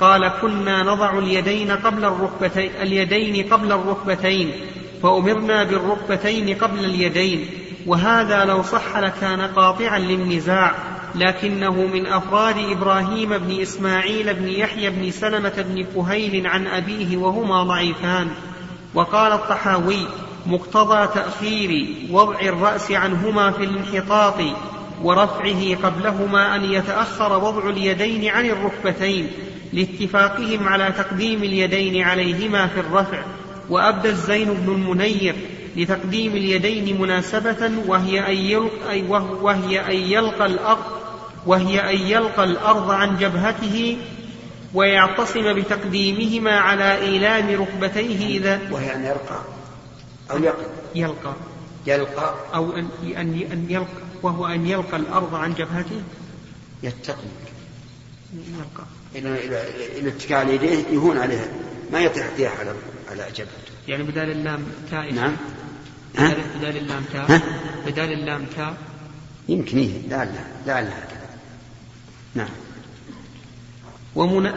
قال 0.00 0.32
كنا 0.42 0.82
نضع 0.82 1.18
اليدين 1.18 1.70
قبل 1.70 2.04
الركبتين 2.04 2.70
اليدين 2.82 3.52
قبل 3.52 3.72
الركبتين. 3.72 4.52
فأمرنا 5.02 5.64
بالركبتين 5.64 6.56
قبل 6.56 6.84
اليدين 6.84 7.46
وهذا 7.86 8.44
لو 8.44 8.62
صح 8.62 8.96
لكان 8.96 9.40
قاطعا 9.40 9.98
للنزاع 9.98 10.74
لكنه 11.14 11.86
من 11.86 12.06
أفراد 12.06 12.58
إبراهيم 12.58 13.38
بن 13.38 13.60
إسماعيل 13.60 14.34
بن 14.34 14.48
يحيى 14.48 14.90
بن 14.90 15.10
سلمة 15.10 15.64
بن 15.68 15.84
كهيل 15.94 16.46
عن 16.46 16.66
أبيه 16.66 17.16
وهما 17.16 17.62
ضعيفان. 17.62 18.28
وقال 18.94 19.32
الطحاوي 19.32 20.06
مقتضى 20.46 21.06
تأخير 21.14 21.86
وضع 22.10 22.40
الرأس 22.40 22.92
عنهما 22.92 23.50
في 23.50 23.64
الانحطاط 23.64 24.34
ورفعه 25.02 25.74
قبلهما 25.82 26.56
أن 26.56 26.64
يتأخر 26.64 27.44
وضع 27.44 27.68
اليدين 27.68 28.28
عن 28.28 28.46
الركبتين 28.46 29.28
لاتفاقهم 29.72 30.68
على 30.68 30.92
تقديم 30.98 31.42
اليدين 31.42 32.02
عليهما 32.02 32.66
في 32.66 32.80
الرفع. 32.80 33.22
وأبدى 33.70 34.08
الزين 34.08 34.54
بن 34.54 34.72
المنير 34.72 35.34
لتقديم 35.76 36.32
اليدين 36.32 37.00
مناسبة 37.00 37.70
وهي 37.86 38.20
أن 38.20 38.36
يلقى, 38.36 39.02
وهي 39.42 39.80
أن 39.80 39.96
يلقى 39.96 40.46
الأرض 40.46 40.84
وهي 41.46 41.80
أن 41.90 41.96
يلقى 41.96 42.44
الأرض 42.44 42.90
عن 42.90 43.18
جبهته 43.18 43.96
ويعتصم 44.74 45.52
بتقديمهما 45.52 46.58
على 46.58 46.98
إيلام 46.98 47.60
ركبتيه 47.62 48.38
إذا 48.38 48.60
وهي 48.70 48.94
أن 48.94 49.04
يرقى 49.04 49.40
أو 50.30 50.38
يقع 50.38 50.64
يلقى. 50.94 51.34
يلقى. 51.86 52.34
أو 52.54 52.72
أن 52.72 52.88
أن 53.52 53.66
يلقى. 53.68 54.04
وهو 54.22 54.46
أن 54.46 54.66
يلقى 54.66 54.96
الأرض 54.96 55.34
عن 55.34 55.54
جبهته. 55.54 56.02
يتقي. 56.82 57.28
يلقى. 58.34 58.84
إلى 59.14 59.46
إلى 59.46 59.62
الاتكاء 59.98 60.38
على 60.38 60.54
يديه 60.54 60.84
يهون 60.92 61.18
عليها. 61.18 61.48
ما 61.92 62.00
يطيح 62.00 62.26
احتياح 62.26 62.60
على 62.60 62.70
على 63.10 63.26
جبهته 63.36 63.72
يعني 63.88 64.02
بدال 64.02 64.30
اللام 64.30 64.64
تاء 64.90 65.12
نعم. 65.12 65.36
بدال, 66.14 66.36
بدال 66.58 66.76
اللام 66.76 67.04
تاء 67.12 67.40
بدال 67.86 68.12
اللام 68.12 68.46
تاء 68.56 68.74
يمكن 69.48 69.78
إيه. 69.78 70.08
لعل 70.08 70.30
لعل 70.66 70.84
هكذا 70.84 71.28
نعم. 72.34 72.48
ومن 74.14 74.52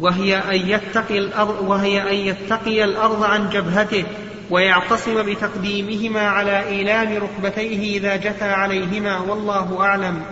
وهي 0.00 0.36
أن 0.36 0.68
يتقي 0.68 1.18
الأرض 1.18 1.68
وهي 1.68 2.10
أن 2.10 2.14
يتقي 2.14 2.84
الأرض 2.84 3.22
عن 3.22 3.50
جبهته 3.50 4.04
ويعتصم 4.50 5.22
بتقديمهما 5.22 6.20
على 6.20 6.66
إيلام 6.66 7.16
ركبتيه 7.16 7.98
إذا 7.98 8.16
جثى 8.16 8.44
عليهما 8.44 9.18
والله 9.18 9.80
أعلم. 9.80 10.22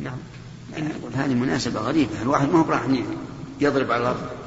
نعم. 0.00 0.18
هذه 1.14 1.34
مناسبة 1.34 1.80
غريبة. 1.80 2.22
الواحد 2.22 2.48
ما 2.48 2.58
هو 2.58 2.70
راح 2.70 2.82
يضرب 3.60 3.92
على 3.92 4.02
الأرض. 4.02 4.39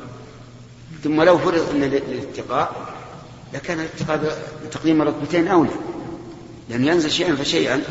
ثم 1.03 1.21
لو 1.21 1.37
فرض 1.37 1.69
أن 1.69 1.83
الاتقاء 1.83 2.93
لكان 3.53 3.79
الاتقاء 3.79 4.37
بتقديم 4.65 5.01
الركبتين 5.01 5.47
أولى. 5.47 5.69
لأنه 6.69 6.87
ينزل 6.87 7.11
شيئا 7.11 7.35
فشيئا. 7.35 7.81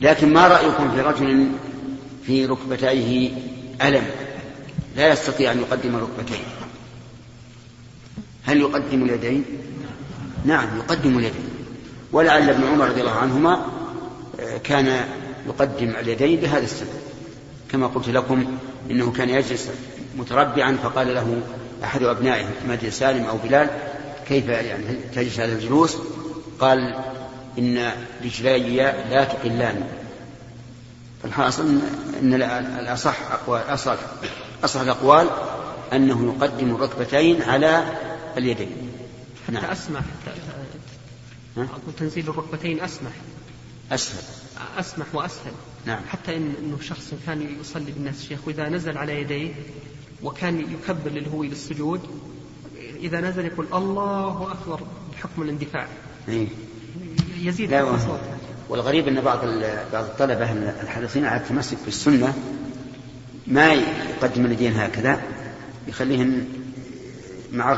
لكن 0.00 0.32
ما 0.32 0.48
رأيكم 0.48 0.90
في 0.90 1.00
رجل 1.00 1.48
في 2.26 2.46
ركبتيه 2.46 3.30
ألم؟ 3.82 4.04
لا 4.96 5.12
يستطيع 5.12 5.52
أن 5.52 5.60
يقدم 5.60 5.94
الركبتين 5.94 6.44
هل 8.42 8.60
يقدم 8.60 9.04
اليدين؟ 9.04 9.44
نعم 10.44 10.78
يقدم 10.78 11.18
اليدين. 11.18 11.48
ولعل 12.12 12.50
ابن 12.50 12.64
عمر 12.64 12.88
رضي 12.88 13.00
الله 13.00 13.12
عنهما 13.12 13.66
آه، 14.40 14.58
كان 14.58 15.06
يقدم 15.46 15.90
اليدين 15.90 16.40
لهذا 16.40 16.64
السبب. 16.64 16.88
كما 17.70 17.86
قلت 17.86 18.08
لكم 18.08 18.58
إنه 18.90 19.12
كان 19.12 19.28
يجلس 19.28 19.70
متربعا 20.16 20.76
فقال 20.82 21.14
له 21.14 21.42
أحد 21.84 22.02
أبنائه 22.02 22.46
مجد 22.68 22.88
سالم 22.88 23.24
أو 23.24 23.36
بلال 23.36 23.70
كيف 24.28 24.48
يعني 24.48 24.84
تجلس 25.14 25.40
هذا 25.40 25.52
الجلوس؟ 25.52 25.96
قال 26.60 26.94
إن 27.58 27.92
رجلي 28.24 28.76
لا 29.10 29.24
تقلان. 29.24 29.88
فالحاصل 31.22 31.80
إن 32.22 32.34
الأصح 32.78 33.32
أقوال 33.32 33.60
أصح 33.60 33.96
أصح 34.64 34.80
الأقوال 34.80 35.30
أنه 35.92 36.34
يقدم 36.36 36.74
الركبتين 36.74 37.42
على 37.42 37.84
اليدين. 38.36 38.90
حتى 39.46 39.52
نعم. 39.52 39.64
أسمح 39.64 40.02
أقول 41.56 41.94
تنزيل 41.98 42.28
الركبتين 42.28 42.80
أسمح. 42.80 43.12
أسهل. 43.92 44.22
أسمح 44.78 45.06
وأسهل. 45.12 45.52
نعم. 45.86 46.00
حتى 46.08 46.36
إن 46.36 46.54
أنه 46.62 46.78
شخص 46.82 47.14
كان 47.26 47.60
يصلي 47.60 47.92
بالناس 47.92 48.26
شيخ 48.28 48.38
وإذا 48.46 48.68
نزل 48.68 48.98
على 48.98 49.20
يديه 49.20 49.54
وكان 50.22 50.60
يكبر 50.60 51.10
للهوي 51.10 51.48
للسجود. 51.48 52.00
إذا 53.00 53.20
نزل 53.20 53.44
يقول 53.44 53.66
الله 53.74 54.52
أكبر 54.52 54.80
بحكم 55.12 55.42
الاندفاع. 55.42 55.86
إيه؟ 56.28 56.46
يزيد 57.38 57.70
لا. 57.70 57.98
والغريب 58.68 59.08
أن 59.08 59.20
بعض 59.20 59.38
بعض 59.92 60.04
الطلبة 60.04 60.52
الحريصين 60.82 61.24
على 61.24 61.40
التمسك 61.40 61.76
بالسنة 61.84 62.34
ما 63.46 63.72
يقدم 63.72 64.46
اليدين 64.46 64.76
هكذا 64.76 65.22
يخليهن 65.88 66.48
مع 67.52 67.72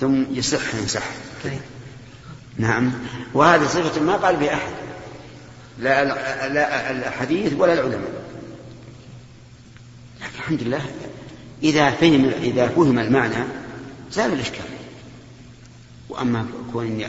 ثم 0.00 0.22
يصح 0.32 0.74
يمسح 0.74 1.10
طيب. 1.44 1.60
نعم. 2.58 2.92
وهذه 3.34 3.66
صفة 3.66 4.02
ما 4.02 4.16
قال 4.16 4.36
بها 4.36 4.54
أحد. 4.54 4.72
لا 5.78 6.04
لا 6.48 6.90
الحديث 6.90 7.52
ولا 7.52 7.72
العلماء. 7.72 8.24
لكن 10.20 10.34
الحمد 10.38 10.62
لله. 10.62 10.80
إذا 11.62 11.90
فهم 11.90 12.24
إذا 12.24 12.68
فهم 12.68 12.98
المعنى 12.98 13.44
زال 14.12 14.32
الإشكال. 14.32 14.64
وأما 16.08 16.46
كوني 16.72 17.06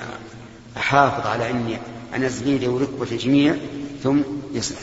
أحافظ 0.78 1.28
على 1.28 1.50
أني 1.52 1.78
أنزل 2.16 2.48
يدي 2.48 2.68
وركبة 2.68 3.12
الجميع 3.12 3.56
ثم 4.04 4.22
يصلح. 4.54 4.80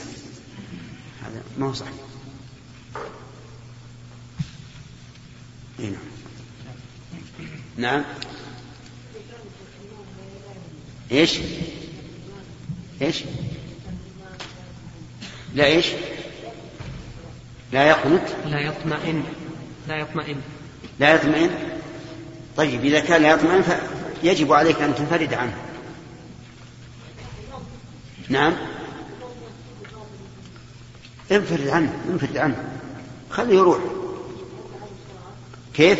هذا 1.22 1.42
ما 1.58 1.66
هو 1.66 1.72
صحيح. 1.72 1.92
نعم. 5.78 5.94
نعم. 7.76 8.04
إيش؟ 11.12 11.38
إيش؟ 13.02 13.24
لا 15.54 15.66
إيش؟ 15.66 15.86
لا 17.72 17.88
يقنط. 17.88 18.20
لا 18.46 18.60
يطمئن. 18.60 19.24
لا 19.88 19.96
يطمئن. 19.96 20.36
لا 21.00 21.14
يطمئن؟ 21.14 21.50
طيب 22.56 22.84
إذا 22.84 23.00
كان 23.00 23.22
لا 23.22 23.30
يطمئن 23.30 23.62
فيجب 24.22 24.52
عليك 24.52 24.82
أن 24.82 24.94
تنفرد 24.94 25.34
عنه. 25.34 25.56
نعم؟ 28.28 28.52
انفرد 31.32 31.68
عنه 31.68 31.92
انفرد 32.12 32.36
عنه. 32.36 32.56
خليه 33.30 33.54
يروح. 33.54 33.78
كيف؟ 35.74 35.98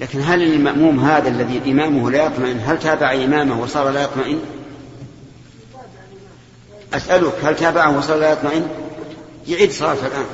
لكن 0.00 0.20
هل 0.22 0.42
المأموم 0.42 1.00
هذا 1.00 1.28
الذي 1.28 1.72
إمامه 1.72 2.10
لا 2.10 2.26
يطمئن 2.26 2.60
هل 2.60 2.78
تابع 2.78 3.12
إمامه 3.12 3.62
وصار 3.62 3.90
لا 3.90 4.02
يطمئن؟ 4.02 4.40
أسألك 6.94 7.34
هل 7.44 7.56
تابعه 7.56 7.98
وصار 7.98 8.16
لا 8.16 8.32
يطمئن؟ 8.32 8.68
يعيد 9.48 9.72
صلاته 9.72 10.06
الآن. 10.06 10.26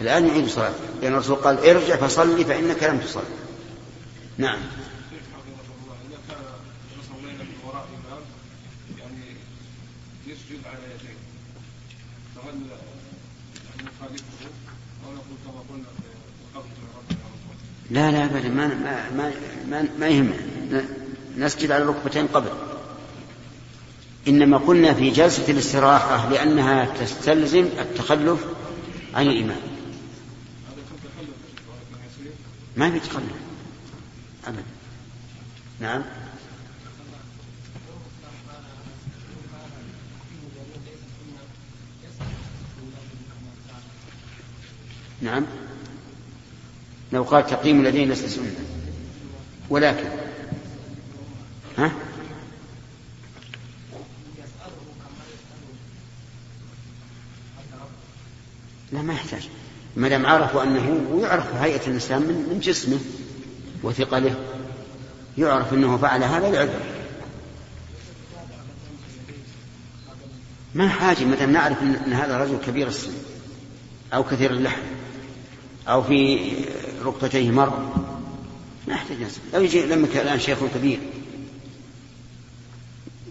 الآن 0.00 0.26
يعيد 0.26 0.48
صلاته 0.48 0.74
لأن 1.02 1.12
الرسول 1.12 1.36
قال 1.36 1.58
ارجع 1.58 1.96
فصلي 1.96 2.44
فإنك 2.44 2.82
لم 2.82 2.98
تصل 2.98 3.22
نعم. 4.38 4.58
لا 17.90 18.10
لا 18.10 18.24
أبدا. 18.24 18.48
ما 18.48 18.66
ما 18.66 19.10
ما 19.16 19.32
ما, 19.70 19.88
ما 19.98 20.08
يهمنا. 20.08 20.36
نسجد 21.38 21.70
على 21.70 21.82
الركبتين 21.82 22.26
قبل. 22.26 22.48
إنما 24.28 24.58
قلنا 24.58 24.94
في 24.94 25.10
جلسة 25.10 25.52
الاستراحة 25.52 26.30
لأنها 26.30 26.84
تستلزم 27.00 27.68
التخلف 27.78 28.44
عن 29.14 29.26
الإمام. 29.26 29.75
ما 32.76 32.88
بيتخلف 32.88 33.32
أبدا. 34.46 34.62
نعم. 35.80 36.02
نعم. 45.22 45.46
لو 47.12 47.22
قال 47.22 47.46
تقييم 47.46 47.80
الذين 47.80 48.08
ليس 48.08 48.24
سنة 48.24 48.54
ولكن. 49.68 50.08
ها؟ 51.78 51.92
لا 58.92 59.02
ما 59.02 59.14
يحتاج. 59.14 59.48
ما 59.96 60.08
دام 60.08 60.26
عرفوا 60.26 60.62
أنه 60.62 61.00
ويعرف 61.10 61.54
هيئة 61.54 61.86
الإنسان 61.86 62.22
من 62.22 62.48
من 62.50 62.60
جسمه 62.60 62.98
وثقله 63.82 64.34
يعرف 65.38 65.74
أنه 65.74 65.96
فعل 65.96 66.22
هذا 66.22 66.50
لعذر 66.50 66.80
ما 70.74 70.88
حاجة 70.88 71.24
ما 71.24 71.36
دام 71.36 71.52
نعرف 71.52 71.82
ان 71.82 72.12
هذا 72.12 72.38
رجل 72.38 72.58
كبير 72.66 72.88
السن 72.88 73.12
أو 74.14 74.24
كثير 74.24 74.50
اللحم 74.50 74.82
أو 75.88 76.02
في 76.02 76.50
ركبتيه 77.04 77.50
مرض 77.50 78.06
ما 78.88 78.94
يحتاج 78.94 79.22
نسأل 79.22 79.42
لو 79.54 79.60
يجي 79.62 79.86
لمك 79.86 80.16
الآن 80.16 80.40
شيخ 80.40 80.58
كبير 80.74 80.98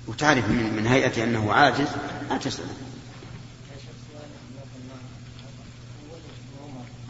وتعرف 0.07 0.49
من, 0.49 0.73
من 0.75 0.87
هيئته 0.87 1.23
أنه 1.23 1.53
عاجز 1.53 1.87
ما 2.29 2.37
تسأله. 2.37 2.84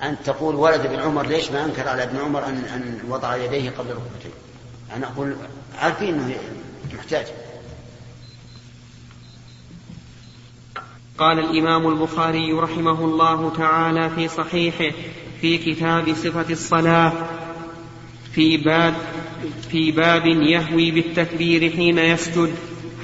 أن 0.04 0.16
تقول 0.26 0.56
ولد 0.56 0.86
ابن 0.86 1.00
عمر 1.00 1.28
ليش 1.28 1.52
ما 1.52 1.66
أنكر 1.66 1.88
على 1.88 2.04
ابن 2.04 2.18
عمر 2.18 2.46
أن 2.46 2.56
أن 2.58 3.00
وضع 3.10 3.36
يديه 3.36 3.70
قبل 3.70 3.90
ركبتيه؟ 3.90 4.30
أنا 4.96 5.08
أقول 5.08 5.36
عارفين 5.82 6.14
أنه 6.14 6.36
محتاج. 6.94 7.26
قال 11.18 11.40
الإمام 11.40 11.88
البخاري 11.88 12.54
رحمه 12.54 13.06
الله 13.06 13.54
تعالى 13.58 14.10
في 14.10 14.28
صحيحه 14.28 14.96
في 15.42 15.58
كتاب 15.58 16.14
صفة 16.14 16.46
الصلاة 16.50 17.14
في 18.34 18.58
باب 18.58 18.94
في 19.70 19.92
باب 19.92 20.26
يهوي 20.26 20.92
بالتكبير 20.92 21.72
حين 21.72 21.98
يسجد 21.98 22.56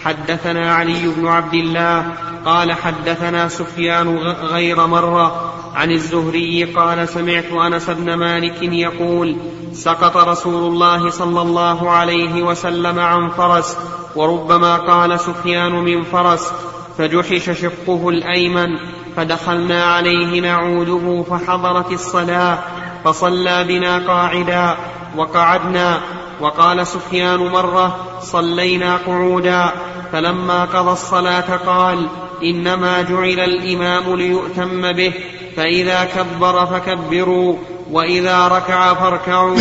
حدثنا 0.03 0.75
علي 0.75 1.07
بن 1.07 1.27
عبد 1.27 1.53
الله 1.53 2.13
قال 2.45 2.73
حدثنا 2.73 3.47
سفيان 3.47 4.17
غير 4.27 4.87
مرة 4.87 5.60
عن 5.75 5.91
الزهري 5.91 6.63
قال 6.63 7.09
سمعت 7.09 7.51
أنس 7.51 7.89
بن 7.89 8.13
مالك 8.13 8.63
يقول 8.63 9.35
سقط 9.73 10.17
رسول 10.17 10.71
الله 10.71 11.09
صلى 11.09 11.41
الله 11.41 11.89
عليه 11.89 12.43
وسلم 12.43 12.99
عن 12.99 13.29
فرس 13.29 13.77
وربما 14.15 14.77
قال 14.77 15.19
سفيان 15.19 15.71
من 15.71 16.03
فرس 16.03 16.51
فجحش 16.97 17.49
شقه 17.61 18.09
الأيمن 18.09 18.69
فدخلنا 19.15 19.83
عليه 19.83 20.41
نعوده 20.41 21.23
فحضرت 21.23 21.91
الصلاة 21.91 22.59
فصلى 23.05 23.63
بنا 23.63 24.07
قاعدا 24.07 24.77
وقعدنا 25.17 26.01
وقال 26.41 26.87
سفيان 26.87 27.39
مرة 27.39 27.97
صلينا 28.21 28.97
قعودا 28.97 29.71
فلما 30.11 30.65
قضى 30.65 30.91
الصلاة 30.91 31.55
قال 31.55 32.07
إنما 32.43 33.01
جعل 33.01 33.39
الإمام 33.39 34.15
ليؤتم 34.15 34.91
به 34.91 35.13
فإذا 35.57 36.03
كبر 36.03 36.65
فكبروا 36.65 37.55
وإذا 37.91 38.47
ركع 38.47 38.93
فاركعوا 38.93 39.57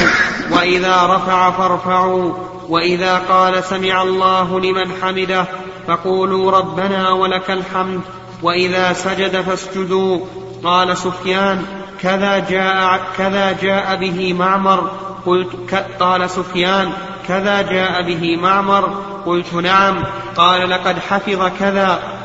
وإذا 0.50 1.06
رفع 1.06 1.50
فارفعوا 1.50 2.32
وإذا 2.68 3.18
قال 3.18 3.64
سمع 3.64 4.02
الله 4.02 4.60
لمن 4.60 4.92
حمده 5.02 5.46
فقولوا 5.86 6.50
ربنا 6.50 7.10
ولك 7.10 7.50
الحمد 7.50 8.00
وإذا 8.42 8.92
سجد 8.92 9.40
فاسجدوا. 9.40 10.20
قال 10.64 10.96
سفيان 10.96 11.64
كذا 12.00 12.38
جاء 12.38 13.00
كذا 13.18 13.52
جاء 13.62 13.96
به 13.96 14.32
معمر. 14.32 14.90
قلت 15.26 15.74
قال 16.00 16.30
سفيان 16.30 16.92
كذا 17.28 17.62
جاء 17.62 18.02
به 18.02 18.36
معمر. 18.36 18.94
قلت 19.26 19.54
نعم. 19.54 20.04
قال 20.36 20.70
لقد 20.70 20.98
حفظ 20.98 21.50
كذا. 21.58 22.19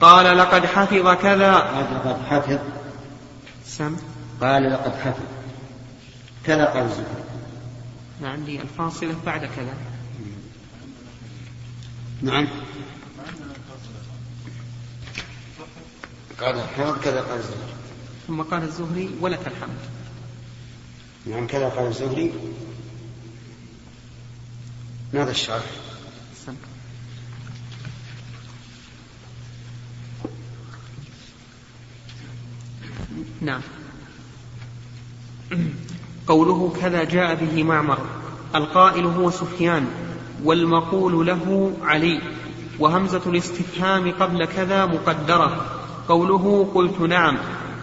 قال 0.00 0.38
لقد 0.38 0.66
حفظ 0.66 1.08
كذا. 1.22 1.52
لقد 1.94 2.26
حفظ. 2.26 2.58
سم. 3.66 3.96
قال 4.40 4.72
لقد 4.72 4.94
حفظ. 4.94 5.22
كذا 6.46 6.64
قال 6.64 6.82
الزهري 6.82 7.24
عندي 8.22 8.60
الفاصلة 8.60 9.14
بعد 9.26 9.40
كذا. 9.40 9.74
نعم. 12.22 12.48
قال 16.40 16.60
حفظ 16.60 17.00
كذا 17.04 17.20
قال 17.20 17.38
الزهري 17.38 17.74
ثم 18.26 18.42
قال 18.42 18.62
الزهري 18.62 19.10
ولك 19.20 19.46
الحمد. 19.46 19.78
نعم 21.26 21.46
كذا 21.46 21.68
قال 21.68 21.86
الزهري 21.86 22.32
ماذا 25.12 25.30
الشرح؟ 25.30 25.64
نعم. 33.40 33.60
قوله 36.26 36.72
كذا 36.80 37.04
جاء 37.04 37.34
به 37.34 37.62
معمر. 37.62 37.98
القائل 38.54 39.04
هو 39.04 39.30
سفيان 39.30 39.86
والمقول 40.44 41.26
له 41.26 41.72
علي 41.82 42.20
وهمزة 42.78 43.22
الاستفهام 43.26 44.12
قبل 44.12 44.44
كذا 44.44 44.86
مقدرة. 44.86 45.66
قوله 46.08 46.70
قلت 46.74 47.00
نعم 47.00 47.38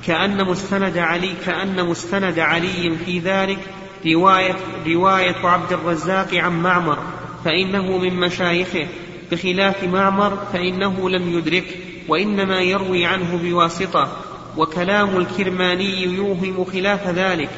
كأن 0.05 0.45
مستند 0.45 0.97
علي 0.97 1.33
كأن 1.45 1.85
مستند 1.85 2.39
علي 2.39 2.97
في 3.05 3.19
ذلك 3.19 3.59
رواية 4.05 4.55
رواية 4.87 5.47
عبد 5.47 5.73
الرزاق 5.73 6.35
عن 6.35 6.63
معمر 6.63 6.97
فإنه 7.45 7.97
من 7.97 8.19
مشايخه. 8.19 8.87
بخلاف 9.31 9.83
معمر 9.83 10.37
فإنه 10.53 11.09
لم 11.09 11.29
يدرك 11.29 11.77
وإنما 12.07 12.61
يروي 12.61 13.05
عنه 13.05 13.39
بواسطة. 13.43 14.22
وكلام 14.57 15.17
الكرماني 15.17 16.03
يوهم 16.03 16.65
خلاف 16.65 17.07
ذلك. 17.07 17.49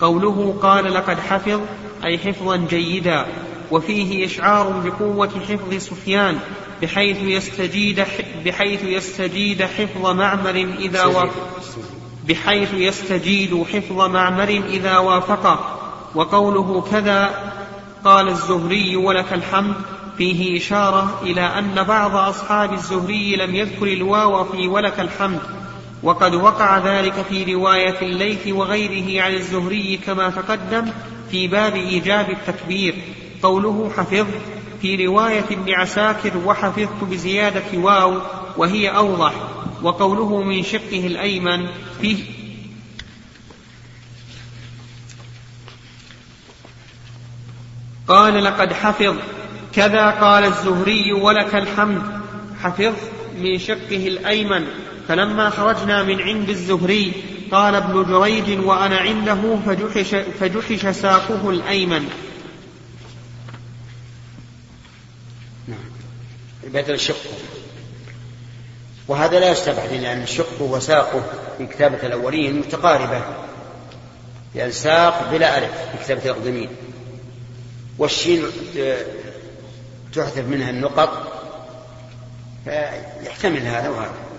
قوله 0.00 0.58
قال 0.62 0.94
لقد 0.94 1.18
حفظ 1.20 1.60
أي 2.04 2.18
حفظا 2.18 2.56
جيدا. 2.56 3.26
وفيه 3.70 4.26
إشعار 4.26 4.82
بقوة 4.84 5.30
حفظ 5.48 5.74
سفيان 5.74 6.38
بحيث 6.82 7.16
يستجيد 7.22 8.04
بحيث 8.44 8.84
يستجيد 8.84 9.62
حفظ 9.62 10.06
معمر 10.06 10.68
إذا 10.78 11.30
بحيث 12.28 12.74
يستجيد 12.74 13.64
حفظ 13.72 14.00
معمر 14.00 14.62
إذا 14.68 14.98
وافقه 14.98 15.78
وقوله 16.14 16.84
كذا 16.90 17.52
قال 18.04 18.28
الزهري 18.28 18.96
ولك 18.96 19.32
الحمد. 19.32 19.74
فيه 20.18 20.58
إشارة 20.58 21.20
إلى 21.22 21.40
أن 21.40 21.82
بعض 21.82 22.16
أصحاب 22.16 22.72
الزهري 22.72 23.36
لم 23.36 23.54
يذكر 23.54 23.86
الواو 23.86 24.44
في 24.44 24.68
ولك 24.68 25.00
الحمد 25.00 25.40
وقد 26.04 26.34
وقع 26.34 26.78
ذلك 26.78 27.14
في 27.28 27.54
رواية 27.54 28.02
الليث 28.02 28.48
وغيره 28.48 29.22
عن 29.22 29.34
الزهري 29.34 29.96
كما 29.96 30.30
تقدم 30.30 30.90
في 31.30 31.48
باب 31.48 31.74
إيجاب 31.74 32.30
التكبير. 32.30 32.94
قوله 33.42 33.92
حفظ 33.96 34.26
في 34.82 35.06
رواية 35.06 35.44
ابن 35.50 35.72
عساكر 35.72 36.32
وحفظت 36.44 37.04
بزيادة 37.04 37.78
واو 37.78 38.20
وهي 38.56 38.88
أوضح 38.88 39.32
وقوله 39.82 40.42
من 40.42 40.62
شقه 40.62 41.06
الأيمن 41.06 41.66
فيه. 42.00 42.24
قال 48.08 48.44
لقد 48.44 48.72
حفظ 48.72 49.16
كذا 49.74 50.10
قال 50.10 50.44
الزهري 50.44 51.12
ولك 51.12 51.54
الحمد. 51.54 52.02
حفظ 52.62 52.94
من 53.38 53.58
شقه 53.58 54.06
الأيمن. 54.06 54.66
فلما 55.08 55.50
خرجنا 55.50 56.02
من 56.02 56.22
عند 56.22 56.48
الزهري 56.48 57.12
قال 57.52 57.74
ابن 57.74 58.04
جريج 58.04 58.66
وأنا 58.66 58.96
عنده 58.96 59.56
فجحش, 59.66 60.14
فجحش 60.40 60.86
ساقه 60.96 61.50
الأيمن. 61.50 62.08
نعم. 65.68 65.78
بدل 66.64 67.00
شقه 67.00 67.30
وهذا 69.08 69.40
لا 69.40 69.50
يستبعد 69.50 69.92
لأن 69.92 70.26
شقه 70.26 70.62
وساقه 70.62 71.24
في 71.58 71.66
كتابة 71.66 72.06
الأولين 72.06 72.58
متقاربة. 72.58 73.22
لأن 74.54 74.72
ساق 74.72 75.30
بلا 75.30 75.58
ألف 75.58 75.72
في 75.92 76.04
كتابة 76.04 76.24
الأقدمين. 76.24 76.68
والشين 77.98 78.42
تحذف 80.12 80.44
منها 80.48 80.70
النقط 80.70 81.32
فيحتمل 82.64 83.60
هذا 83.60 83.88
وهذا. 83.88 84.33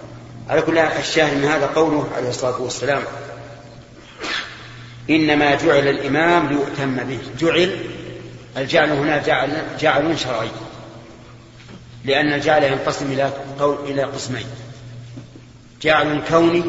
على 0.50 0.62
كل 0.62 0.78
الشاهد 0.78 1.38
من 1.38 1.46
هذا 1.46 1.66
قوله 1.66 2.08
عليه 2.18 2.30
الصلاة 2.30 2.62
والسلام 2.62 3.04
إنما 5.10 5.56
جعل 5.56 5.88
الإمام 5.88 6.48
ليؤتم 6.48 6.96
به. 6.96 7.20
جعل 7.40 7.78
الجعل 8.58 8.92
هنا 8.92 9.24
جعل 9.24 9.64
جعل 9.80 10.20
شرعي 10.20 10.50
لأن 12.06 12.34
الجعل 12.34 12.64
ينقسم 12.64 13.12
إلى 13.12 13.32
قول 13.60 13.78
إلى 13.86 14.04
قسمين. 14.04 14.46
جعل 15.82 16.22
كوني 16.30 16.64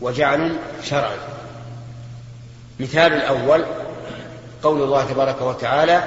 وجعل 0.00 0.56
شرعي. 0.84 1.18
مثال 2.80 3.12
الأول 3.12 3.64
قول 4.62 4.82
الله 4.82 5.04
تبارك 5.04 5.42
وتعالى 5.42 6.02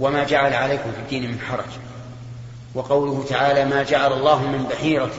وما 0.00 0.24
جعل 0.24 0.52
عليكم 0.52 0.92
في 0.92 0.98
الدين 0.98 1.30
من 1.30 1.40
حرج 1.40 1.70
وقوله 2.74 3.24
تعالى 3.28 3.64
ما 3.64 3.82
جعل 3.82 4.12
الله 4.12 4.42
من 4.42 4.64
بحيرة 4.64 5.10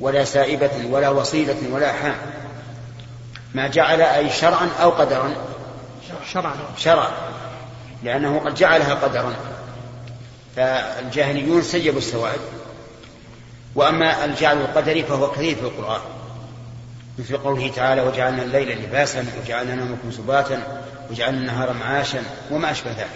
ولا 0.00 0.24
سائبة 0.24 0.70
ولا 0.90 1.08
وصيلة 1.08 1.56
ولا 1.70 1.92
حام. 1.92 2.16
ما 3.54 3.68
جعل 3.68 4.00
أي 4.00 4.30
شرعا 4.30 4.68
أو 4.80 4.90
قدرا. 4.90 5.34
شرعا. 6.32 6.54
شرعا. 6.76 7.10
لأنه 8.02 8.38
قد 8.38 8.54
جعلها 8.54 8.94
قدرا. 8.94 9.34
فالجاهليون 10.56 11.62
سيبوا 11.62 11.98
السوائب 11.98 12.40
وأما 13.74 14.24
الجعل 14.24 14.60
القدري 14.60 15.02
فهو 15.02 15.30
كثير 15.30 15.56
في 15.56 15.62
القرآن. 15.62 16.00
مثل 17.18 17.36
قوله 17.36 17.70
تعالى 17.76 18.00
وجعلنا 18.00 18.42
الليل 18.42 18.82
لباسا 18.82 19.26
وجعلنا 19.42 19.74
نومكم 19.74 20.10
سباتا 20.10 20.82
وجعلنا 21.10 21.38
النهار 21.40 21.72
معاشا 21.72 22.22
وما 22.50 22.70
أشبه 22.70 22.90
ذلك. 22.90 23.08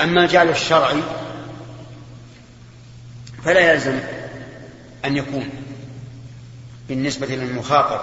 أما 0.00 0.24
الجعل 0.24 0.48
الشرعي 0.48 1.02
فلا 3.44 3.72
يلزم 3.72 3.98
أن 5.04 5.16
يكون 5.16 5.48
بالنسبة 6.88 7.26
للمخاطب 7.26 8.00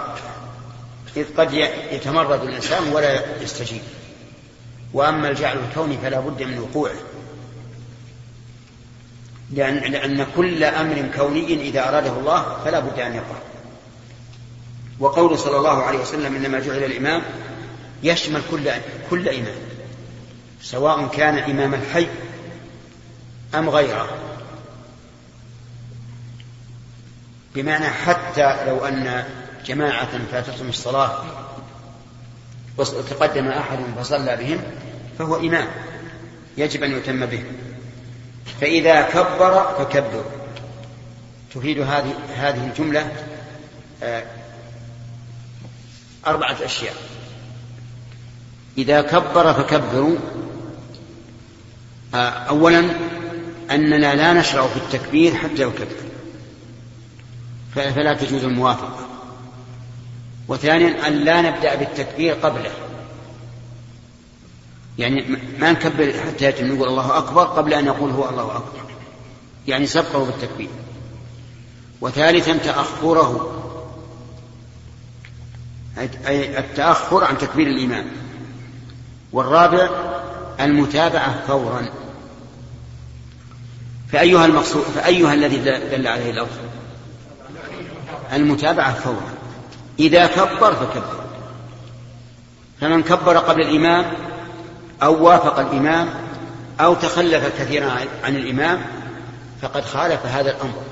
إذ 1.16 1.26
قد 1.36 1.52
يتمرد 1.92 2.42
الإنسان 2.42 2.92
ولا 2.92 3.42
يستجيب. 3.42 3.82
وأما 4.92 5.28
الجعل 5.28 5.58
الكوني 5.58 5.98
فلا 5.98 6.20
بد 6.20 6.42
من 6.42 6.58
وقوعه. 6.58 6.94
لأن, 9.50 9.74
لأن 9.92 10.26
كل 10.36 10.64
أمر 10.64 11.10
كوني 11.16 11.68
إذا 11.68 11.88
أراده 11.88 12.12
الله 12.12 12.56
فلا 12.64 12.78
بد 12.80 12.98
أن 12.98 13.14
يقع. 13.14 13.38
وقول 15.00 15.38
صلى 15.38 15.56
الله 15.56 15.82
عليه 15.82 15.98
وسلم 15.98 16.36
إنما 16.36 16.60
جعل 16.60 16.84
الإمام 16.84 17.22
يشمل 18.02 18.42
كل 18.50 18.70
كل 19.10 19.28
إمام 19.28 19.58
سواء 20.62 21.06
كان 21.06 21.38
إمام 21.38 21.74
الحي 21.74 22.06
أم 23.54 23.70
غيره. 23.70 24.27
بمعنى 27.54 27.86
حتى 27.86 28.66
لو 28.66 28.84
أن 28.84 29.24
جماعة 29.66 30.18
فاتتهم 30.32 30.68
الصلاة 30.68 31.24
وتقدم 32.78 33.48
أحد 33.48 33.78
فصلى 33.98 34.36
بهم 34.36 34.62
فهو 35.18 35.36
إمام. 35.36 35.68
يجب 36.56 36.82
أن 36.82 36.92
يتم 36.92 37.26
به. 37.26 37.44
فإذا 38.60 39.02
كبر 39.02 39.74
فكبر. 39.78 40.24
تفيد 41.54 41.78
هذه 41.78 42.14
هذه 42.36 42.66
الجملة 42.66 43.12
آه، 44.02 44.24
أربعة 46.26 46.56
أشياء. 46.64 46.94
إذا 48.78 49.02
كبر 49.02 49.54
فكبروا. 49.54 50.16
آه، 52.14 52.28
أولا 52.28 52.90
أننا 53.70 54.14
لا 54.14 54.32
نشرع 54.32 54.66
في 54.66 54.76
التكبير 54.76 55.34
حتى 55.34 55.62
يكبر. 55.62 56.07
فلا 57.74 58.14
تجوز 58.14 58.44
الموافقة. 58.44 59.06
وثانيا 60.48 61.08
أن 61.08 61.12
لا 61.12 61.42
نبدأ 61.42 61.74
بالتكبير 61.74 62.34
قبله. 62.34 62.70
يعني 64.98 65.38
ما 65.58 65.72
نكبر 65.72 66.12
حتى 66.26 66.44
يتم 66.44 66.66
نقول 66.66 66.88
الله 66.88 67.18
أكبر 67.18 67.44
قبل 67.44 67.74
أن 67.74 67.86
يقول 67.86 68.10
هو 68.10 68.28
الله 68.28 68.56
أكبر. 68.56 68.80
يعني 69.66 69.86
سبقه 69.86 70.24
بالتكبير. 70.24 70.68
وثالثا 72.00 72.56
تأخره. 72.56 73.54
أي 76.26 76.58
التأخر 76.58 77.24
عن 77.24 77.38
تكبير 77.38 77.66
الإمام. 77.66 78.06
والرابع 79.32 79.88
المتابعة 80.60 81.46
فورا. 81.46 81.88
فأيها 84.12 84.46
المقصود 84.46 84.82
فأيها 84.82 85.34
الذي 85.34 85.56
دل 85.90 86.06
عليه 86.06 86.30
اللفظ 86.30 86.67
المتابعة 88.32 88.94
فورا. 88.94 89.30
إذا 89.98 90.26
كبر 90.26 90.74
فكبر. 90.74 91.24
فمن 92.80 93.02
كبر 93.02 93.38
قبل 93.38 93.60
الإمام 93.60 94.04
أو 95.02 95.24
وافق 95.24 95.58
الإمام 95.58 96.08
أو 96.80 96.94
تخلف 96.94 97.60
كثيرا 97.60 97.90
عن 98.24 98.36
الإمام 98.36 98.80
فقد 99.62 99.84
خالف 99.84 100.26
هذا 100.26 100.50
الأمر. 100.50 100.82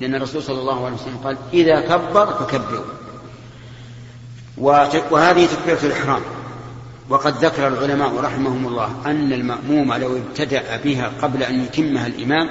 لأن 0.00 0.14
الرسول 0.14 0.42
صلى 0.42 0.60
الله 0.60 0.84
عليه 0.84 0.94
وسلم 0.94 1.18
قال 1.24 1.36
إذا 1.52 1.80
كبر 1.80 2.26
فكبروا 2.26 2.84
وهذه 5.10 5.46
تكبيرة 5.46 5.82
الإحرام. 5.82 6.22
وقد 7.08 7.44
ذكر 7.44 7.68
العلماء 7.68 8.20
رحمهم 8.20 8.66
الله 8.66 8.90
أن 9.06 9.32
المأموم 9.32 9.94
لو 9.94 10.16
ابتدأ 10.16 10.76
بها 10.76 11.12
قبل 11.22 11.42
أن 11.42 11.64
يتمها 11.64 12.06
الإمام 12.06 12.48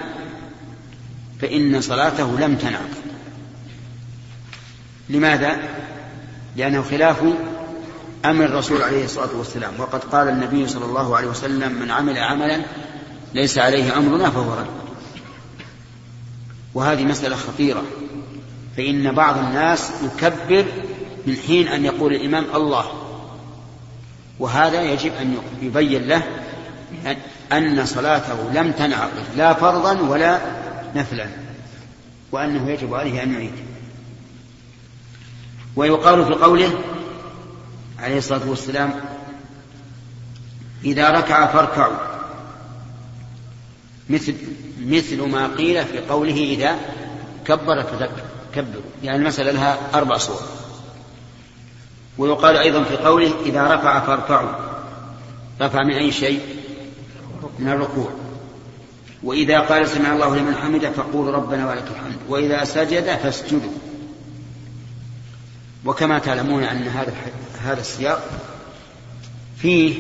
فإن 1.42 1.82
صلاته 1.82 2.40
لم 2.40 2.56
تنعقد. 2.56 2.97
لماذا؟ 5.10 5.58
لأنه 6.56 6.82
خلاف 6.82 7.18
أمر 8.26 8.46
الرسول 8.46 8.82
عليه 8.82 9.06
الصلاة 9.06 9.36
والسلام 9.38 9.74
وقد 9.80 10.04
قال 10.04 10.30
النبي 10.30 10.68
صلى 10.68 10.86
الله 10.86 11.18
عليه 11.18 11.28
وسلم 11.28 11.72
من 11.72 11.92
عمل 11.92 12.18
عملا 12.18 12.62
ليس 13.34 13.58
عليه 13.58 13.98
أمرنا 13.98 14.30
فهو 14.30 14.54
رد 14.54 14.68
وهذه 16.74 17.04
مسألة 17.04 17.36
خطيرة 17.36 17.84
فإن 18.78 19.12
بعض 19.12 19.38
الناس 19.38 19.92
يكبر 20.04 20.66
من 21.28 21.36
حين 21.48 21.68
أن 21.68 21.86
يقول 21.86 22.14
الإمام 22.14 22.46
الله 22.56 22.86
وهذا 24.40 24.82
يجب 24.82 25.12
أن 25.22 25.38
يبين 25.62 26.08
له 26.08 26.24
أن 27.52 27.86
صلاته 27.86 28.52
لم 28.54 28.72
تنعقد 28.72 29.24
لا 29.38 29.54
فرضا 29.54 30.02
ولا 30.02 30.40
نفلا 30.96 31.28
وأنه 32.32 32.70
يجب 32.70 32.94
عليه 32.94 33.24
أن 33.24 33.34
يعيد 33.34 33.67
ويقال 35.78 36.26
في 36.26 36.34
قوله 36.34 36.72
عليه 38.00 38.18
الصلاة 38.18 38.50
والسلام 38.50 38.94
إذا 40.84 41.10
ركع 41.10 41.48
فاركعوا. 41.48 41.98
مثل 44.10 44.36
مثل 44.82 45.22
ما 45.22 45.48
قيل 45.48 45.86
في 45.86 46.00
قوله 46.00 46.34
إذا 46.34 46.76
كبر 47.46 47.84
فكبروا 47.84 48.84
يعني 49.04 49.18
المسألة 49.18 49.52
لها 49.52 49.78
أربع 49.94 50.18
صور. 50.18 50.42
ويقال 52.18 52.58
أيضا 52.58 52.84
في 52.84 52.98
قوله 52.98 53.34
إذا 53.46 53.76
رفع 53.76 54.00
فارفعوا 54.00 54.52
رفع 55.62 55.84
من 55.84 55.94
أي 55.94 56.12
شيء؟ 56.12 56.42
من 57.60 57.70
الركوع. 57.70 58.10
وإذا 59.24 59.60
قال 59.60 59.88
سمع 59.88 60.14
الله 60.14 60.36
لمن 60.36 60.56
حمده 60.56 60.92
فقولوا 60.92 61.32
ربنا 61.32 61.70
ولك 61.70 61.86
الحمد. 61.92 62.18
وإذا 62.30 62.64
سجد 62.64 63.16
فاسجدوا. 63.16 63.87
وكما 65.88 66.20
تعلمون 66.20 66.64
أن 66.64 66.88
هذا 66.88 67.14
هذا 67.64 67.82
السياق 67.82 68.24
فيه 69.58 69.96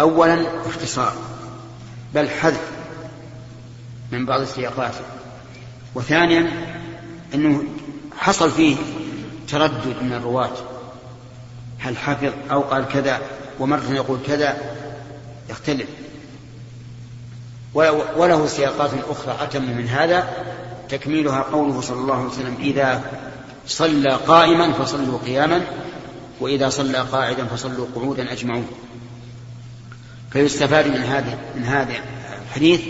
أولا 0.00 0.46
اختصار 0.66 1.12
بل 2.14 2.28
حذف 2.28 2.70
من 4.12 4.26
بعض 4.26 4.40
السياقات 4.40 4.94
وثانيا 5.94 6.50
أنه 7.34 7.64
حصل 8.18 8.50
فيه 8.50 8.76
تردد 9.48 10.02
من 10.02 10.12
الرواة 10.12 10.52
هل 11.78 11.96
حفظ 11.96 12.32
أو 12.50 12.60
قال 12.60 12.88
كذا 12.88 13.20
ومرة 13.60 13.90
يقول 13.90 14.18
كذا 14.26 14.58
يختلف. 15.50 15.88
وله 17.74 18.46
سياقات 18.46 18.90
أخرى 19.10 19.36
أتم 19.40 19.62
من 19.62 19.88
هذا 19.88 20.28
تكميلها 20.88 21.42
قوله 21.42 21.80
صلى 21.80 22.00
الله 22.00 22.14
عليه 22.14 22.28
وسلم 22.28 22.56
إذا 22.60 23.02
صلى 23.70 24.10
قائما 24.10 24.72
فصلوا 24.72 25.18
قياما 25.26 25.62
وإذا 26.40 26.68
صلى 26.68 26.98
قاعدا 26.98 27.44
فصلوا 27.44 27.86
قعودا 27.94 28.32
أجمعون. 28.32 28.68
فيستفاد 30.30 30.86
من 30.86 31.02
هذا 31.02 31.38
من 31.56 31.64
هذا 31.64 31.94
الحديث 32.46 32.80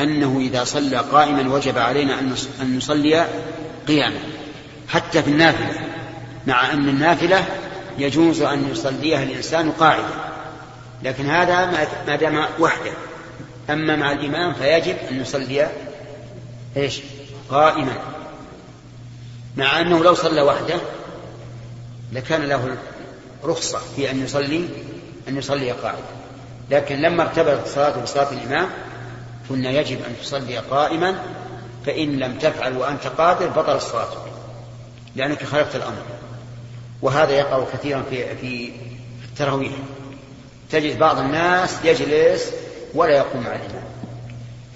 أنه 0.00 0.38
إذا 0.40 0.64
صلى 0.64 0.96
قائما 0.96 1.54
وجب 1.54 1.78
علينا 1.78 2.18
أن 2.60 2.76
نصلي 2.76 3.26
قياما 3.88 4.18
حتى 4.88 5.22
في 5.22 5.30
النافلة 5.30 5.80
مع 6.46 6.72
أن 6.72 6.88
النافلة 6.88 7.44
يجوز 7.98 8.42
أن 8.42 8.70
يصليها 8.70 9.22
الإنسان 9.22 9.70
قاعدا 9.70 10.28
لكن 11.02 11.26
هذا 11.26 11.86
ما 12.06 12.16
دام 12.16 12.44
وحده. 12.60 12.92
أما 13.70 13.96
مع 13.96 14.12
الإمام 14.12 14.54
فيجب 14.54 14.96
أن 15.10 15.20
يصلي 15.20 15.68
إيش؟ 16.76 17.00
قائما. 17.50 18.17
مع 19.58 19.80
أنه 19.80 20.04
لو 20.04 20.14
صلى 20.14 20.42
وحده 20.42 20.78
لكان 22.12 22.42
له 22.42 22.76
رخصة 23.44 23.78
في 23.96 24.10
أن 24.10 24.24
يصلي 24.24 24.68
أن 25.28 25.36
يصلي 25.36 25.72
قاعدا 25.72 26.18
لكن 26.70 26.96
لما 26.96 27.22
ارتبطت 27.22 27.66
الصلاة 27.66 28.02
بصلاة 28.02 28.32
الإمام 28.32 28.68
قلنا 29.50 29.70
يجب 29.70 29.98
أن 30.04 30.14
تصلي 30.22 30.58
قائما 30.58 31.22
فإن 31.86 32.18
لم 32.18 32.38
تفعل 32.38 32.76
وأنت 32.76 33.06
قادر 33.06 33.46
بطل 33.46 33.76
الصلاة. 33.76 34.08
لأنك 35.16 35.44
خالفت 35.44 35.76
الأمر. 35.76 36.02
وهذا 37.02 37.32
يقع 37.32 37.64
كثيرا 37.72 38.02
في 38.10 38.36
في 38.36 38.72
التراويح. 39.24 39.72
تجد 40.70 40.98
بعض 40.98 41.18
الناس 41.18 41.76
يجلس 41.84 42.52
ولا 42.94 43.16
يقوم 43.16 43.42
مع 43.42 43.54
الإمام. 43.54 43.84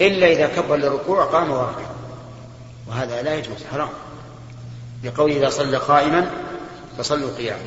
إلا 0.01 0.27
إذا 0.27 0.47
كبر 0.47 0.77
للركوع 0.77 1.25
قام 1.25 1.51
وركع 1.51 1.87
وهذا 2.89 3.23
لا 3.23 3.35
يجوز 3.35 3.65
حرام. 3.73 3.89
لقوله 5.05 5.37
إذا 5.37 5.51
صلى 5.51 5.77
قائما 5.77 6.31
فصلوا 6.99 7.37
قياما. 7.37 7.63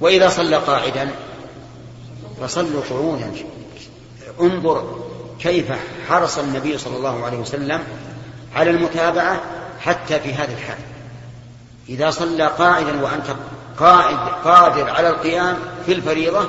وإذا 0.00 0.28
صلى 0.28 0.56
قاعدا 0.56 1.10
فصلوا 2.40 2.82
قعودا. 2.90 3.32
انظر 4.40 5.04
كيف 5.40 5.72
حرص 6.08 6.38
النبي 6.38 6.78
صلى 6.78 6.96
الله 6.96 7.24
عليه 7.24 7.38
وسلم 7.38 7.80
على 8.54 8.70
المتابعة 8.70 9.40
حتى 9.80 10.20
في 10.20 10.34
هذه 10.34 10.52
الحال. 10.52 10.78
إذا 11.88 12.10
صلى 12.10 12.46
قاعدا 12.46 13.02
وأنت 13.02 13.26
قاعد 13.78 14.28
قادر 14.44 14.90
على 14.90 15.08
القيام 15.08 15.56
في 15.86 15.92
الفريضة 15.92 16.48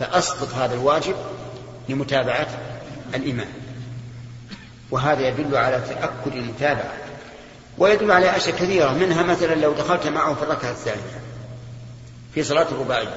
فأسقط 0.00 0.54
هذا 0.54 0.74
الواجب 0.74 1.14
لمتابعة 1.88 2.48
الإمام. 3.14 3.48
وهذا 4.90 5.28
يدل 5.28 5.56
على 5.56 5.80
تأكد 5.88 6.36
المتابعة. 6.36 7.09
ويدل 7.80 8.12
على 8.12 8.36
أشياء 8.36 8.56
كثيرة 8.56 8.92
منها 8.92 9.22
مثلا 9.22 9.54
لو 9.54 9.72
دخلت 9.72 10.06
معه 10.06 10.34
في 10.34 10.42
الركعة 10.42 10.70
الثانية 10.70 11.20
في 12.34 12.42
صلاة 12.42 12.66
الرباعية. 12.72 13.16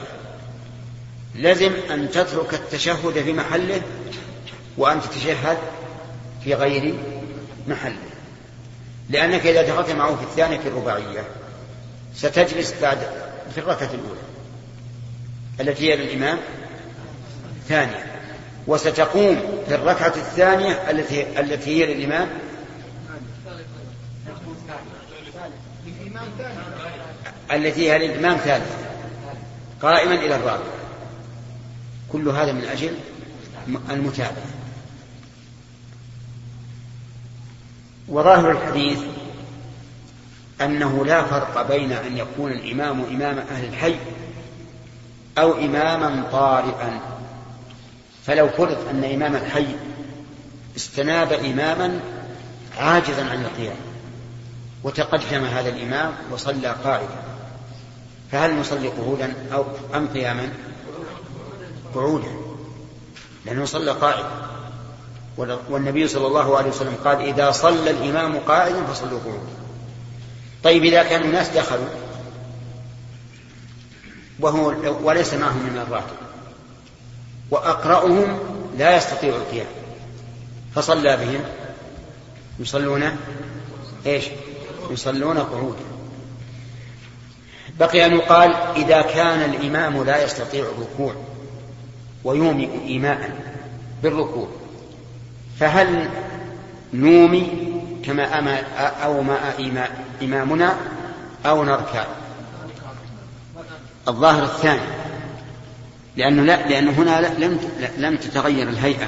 لزم 1.36 1.72
أن 1.92 2.12
تترك 2.12 2.54
التشهد 2.54 3.24
في 3.24 3.34
محله 3.34 3.82
وأن 4.78 5.02
تتشهد 5.02 5.58
في 6.44 6.54
غير 6.54 6.94
محله. 7.68 7.96
لأنك 9.10 9.48
إذا 9.48 9.62
دخلت 9.62 9.90
معه 9.90 10.16
في 10.16 10.24
الثانية 10.24 10.60
في 10.60 10.68
الرباعية 10.68 11.24
ستجلس 12.16 12.74
بعد 12.82 12.98
في 13.52 13.58
الركعة 13.58 13.90
الأولى 13.94 14.22
التي 15.60 15.92
هي 15.92 15.96
للإمام 15.96 16.38
ثانية 17.70 18.06
وستقوم 18.68 19.64
في 19.68 19.76
الركعة 19.76 20.14
الثانية 20.16 20.92
التي 20.92 21.40
التي 21.40 21.70
هي 21.70 21.94
للإمام 21.94 22.30
التي 27.56 27.92
هي 27.92 28.08
للإمام 28.08 28.38
ثالثة 28.38 28.76
قائما 29.82 30.14
إلى 30.14 30.36
الرابع. 30.36 30.66
كل 32.12 32.30
هذا 32.30 32.52
من 32.52 32.64
أجل 32.64 32.98
المتابعة. 33.90 34.46
وظاهر 38.08 38.52
الحديث 38.52 39.00
أنه 40.62 41.06
لا 41.06 41.24
فرق 41.24 41.68
بين 41.68 41.92
أن 41.92 42.18
يكون 42.18 42.52
الإمام 42.52 43.02
إمام 43.02 43.38
أهل 43.38 43.66
الحي 43.66 43.96
أو 45.38 45.54
إماما 45.54 46.24
طارئا. 46.32 47.00
فلو 48.26 48.50
فرض 48.50 48.88
أن 48.90 49.04
إمام 49.04 49.36
الحي 49.36 49.68
استناب 50.76 51.34
إماما 51.34 52.00
عاجزا 52.78 53.30
عن 53.30 53.42
القيام 53.42 53.76
وتقدم 54.84 55.46
هذا 55.46 55.70
الإمام 55.70 56.14
وصلى 56.32 56.76
قاعدا 56.84 57.33
فهل 58.34 58.60
نصلي 58.60 58.88
قعودا 58.88 59.34
أو 59.54 59.66
أم 59.96 60.08
قياما؟ 60.08 60.50
قعودا 61.96 62.32
لأنه 63.46 63.66
صلى 63.66 63.92
قاعدا 63.92 64.30
والنبي 65.70 66.08
صلى 66.08 66.28
الله 66.28 66.58
عليه 66.58 66.70
وسلم 66.70 66.96
قال 67.04 67.22
إذا 67.22 67.52
صلى 67.52 67.90
الإمام 67.90 68.40
قاعدا 68.40 68.84
فصلوا 68.86 69.20
قعودا. 69.20 69.54
طيب 70.64 70.84
إذا 70.84 71.04
كان 71.04 71.22
الناس 71.22 71.50
دخلوا 71.50 71.88
وهو 74.40 74.74
وليس 75.04 75.34
معهم 75.34 75.64
من 75.64 75.78
الراتب 75.88 76.16
وأقرأهم 77.52 78.40
لا 78.78 78.98
يستطيع 78.98 79.36
القيام 79.36 79.68
فصلى 80.76 81.18
بهم. 81.18 81.44
يصلون 82.60 83.18
إيش؟ 84.06 84.26
يصلون 84.90 85.38
قعودا. 85.38 85.93
بقي 87.80 88.06
أن 88.06 88.14
يقال 88.14 88.54
إذا 88.76 89.02
كان 89.02 89.54
الإمام 89.54 90.04
لا 90.04 90.24
يستطيع 90.24 90.66
الركوع 90.66 91.14
ويومئ 92.24 92.70
إيماء 92.88 93.30
بالركوع 94.04 94.48
فهل 95.60 96.10
نومي 96.94 97.48
كما 98.06 98.40
أما 98.40 98.60
أو 99.04 99.22
ما 99.22 99.88
إمامنا 100.22 100.76
أو 101.46 101.64
نركع؟ 101.64 102.06
الظاهر 104.08 104.44
الثاني 104.44 105.04
لأنه 106.18 106.44
لا 106.44 106.68
لأنه 106.68 106.92
هنا 106.92 107.40
لم 107.40 107.60
لم 107.98 108.16
تتغير 108.16 108.70
الهيئة 108.70 109.08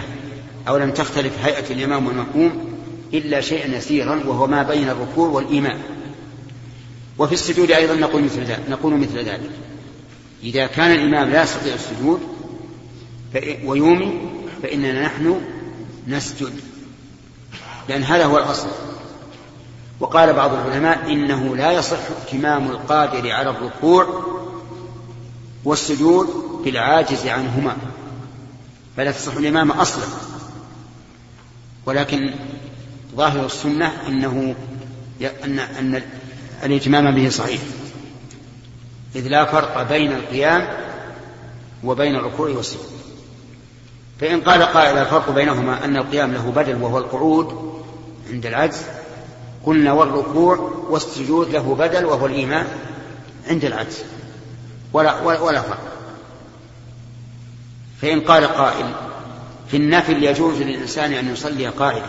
أو 0.68 0.78
لم 0.78 0.91
تختلف 0.91 1.45
هيئة 1.45 1.74
الإمام 1.74 2.07
والمأموم 2.07 2.76
إلا 3.13 3.41
شيئا 3.41 3.78
يسيرا 3.78 4.24
وهو 4.26 4.47
ما 4.47 4.63
بين 4.63 4.89
الركوع 4.89 5.28
والإيمان 5.28 5.78
وفي 7.18 7.34
السجود 7.34 7.72
أيضا 7.72 7.95
نقول 7.95 8.24
مثل 8.24 8.43
ذلك 8.43 8.63
نقول 8.70 8.93
مثل 8.93 9.18
ذلك. 9.18 9.49
إذا 10.43 10.68
كان 10.68 10.91
الإمام 10.91 11.30
لا 11.30 11.43
يستطيع 11.43 11.74
السجود 11.74 12.22
ويومي 13.66 14.30
فإننا 14.63 15.05
نحن 15.05 15.41
نسجد. 16.07 16.53
لأن 17.89 18.03
هذا 18.03 18.26
هو 18.26 18.38
الأصل. 18.38 18.68
وقال 19.99 20.34
بعض 20.34 20.53
العلماء 20.53 21.13
إنه 21.13 21.55
لا 21.55 21.72
يصح 21.72 21.97
إتمام 22.28 22.68
القادر 22.72 23.32
على 23.32 23.49
الركوع 23.49 24.26
والسجود 25.66 26.28
بالعاجز 26.66 27.28
عنهما. 27.28 27.78
فلا 28.97 29.11
تصح 29.11 29.36
الإمام 29.36 29.72
أصلا. 29.72 30.05
ولكن 31.86 32.34
ظاهر 33.16 33.45
السنة 33.45 33.91
أنه 34.07 34.55
أن 35.43 35.59
أن 35.59 36.01
الإتمام 36.63 37.15
به 37.15 37.29
صحيح. 37.29 37.61
إذ 39.15 39.27
لا 39.27 39.45
فرق 39.45 39.89
بين 39.89 40.11
القيام 40.11 40.67
وبين 41.83 42.15
الركوع 42.15 42.49
والسجود. 42.49 42.95
فإن 44.21 44.41
قال 44.41 44.63
قائل 44.63 44.97
الفرق 44.97 45.29
بينهما 45.29 45.85
أن 45.85 45.97
القيام 45.97 46.33
له 46.33 46.51
بدل 46.51 46.81
وهو 46.81 46.97
القعود 46.97 47.75
عند 48.31 48.45
العجز 48.45 48.81
قلنا 49.65 49.91
والركوع 49.91 50.57
والسجود 50.89 51.49
له 51.49 51.75
بدل 51.75 52.05
وهو 52.05 52.25
الإيمان 52.25 52.67
عند 53.49 53.65
العجز. 53.65 54.03
ولا, 54.93 55.21
ولا 55.21 55.61
فرق. 55.61 55.95
فإن 58.01 58.21
قال 58.21 58.45
قائل 58.45 58.85
في 59.67 59.77
النفل 59.77 60.23
يجوز 60.23 60.61
للإنسان 60.61 61.13
أن 61.13 61.33
يصلي 61.33 61.67
قائدا 61.67 62.07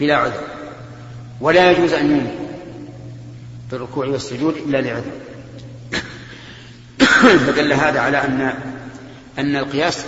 بلا 0.00 0.16
عذر 0.16 0.40
ولا 1.40 1.70
يجوز 1.70 1.92
أن 1.92 2.10
ينوي 2.10 2.43
في 3.70 3.76
الركوع 3.76 4.06
والسجود 4.06 4.56
إلا 4.56 4.80
لعذر. 4.80 5.12
فدل 7.46 7.72
هذا 7.72 8.00
على 8.00 8.24
أن 8.24 8.54
أن 9.38 9.56
القياس 9.56 10.04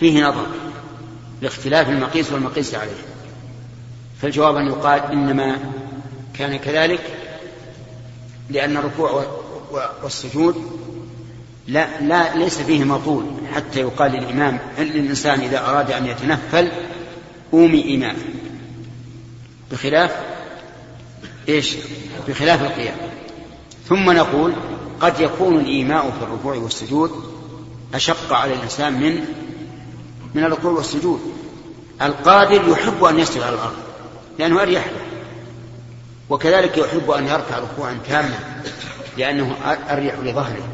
فيه 0.00 0.24
نظر 0.24 0.46
لاختلاف 1.42 1.88
المقيس 1.88 2.32
والمقيس 2.32 2.74
عليه. 2.74 3.02
فالجواب 4.22 4.56
أن 4.56 4.66
يقال 4.66 5.00
إنما 5.00 5.58
كان 6.34 6.56
كذلك 6.56 7.00
لأن 8.50 8.76
الركوع 8.76 9.26
والسجود 10.02 10.80
لا, 11.68 12.00
لا 12.00 12.36
ليس 12.36 12.58
فيه 12.58 12.84
مطول 12.84 13.24
حتى 13.54 13.80
يقال 13.80 14.12
للإمام 14.12 14.58
للإنسان 14.78 15.40
إذا 15.40 15.58
أراد 15.58 15.90
أن 15.90 16.06
يتنفل 16.06 16.70
قومي 17.52 17.94
إمام 17.96 18.16
بخلاف 19.72 20.16
إيش؟ 21.48 21.76
بخلاف 22.28 22.62
القيام. 22.62 22.96
ثم 23.88 24.10
نقول 24.10 24.52
قد 25.00 25.20
يكون 25.20 25.60
الإيماء 25.60 26.10
في 26.10 26.24
الركوع 26.24 26.56
والسجود 26.56 27.10
أشق 27.94 28.32
على 28.32 28.54
الإنسان 28.54 28.92
من 28.92 29.24
من 30.34 30.44
الركوع 30.44 30.70
والسجود. 30.72 31.20
القادر 32.02 32.68
يحب 32.68 33.04
أن 33.04 33.18
يسجد 33.18 33.42
على 33.42 33.54
الأرض 33.54 33.76
لأنه 34.38 34.62
أريح 34.62 34.86
له. 34.86 35.00
وكذلك 36.30 36.78
يحب 36.78 37.10
أن 37.10 37.24
يركع 37.26 37.58
ركوعا 37.58 37.98
تاما 38.08 38.38
لأنه 39.18 39.56
أريح 39.90 40.14
لظهره. 40.18 40.68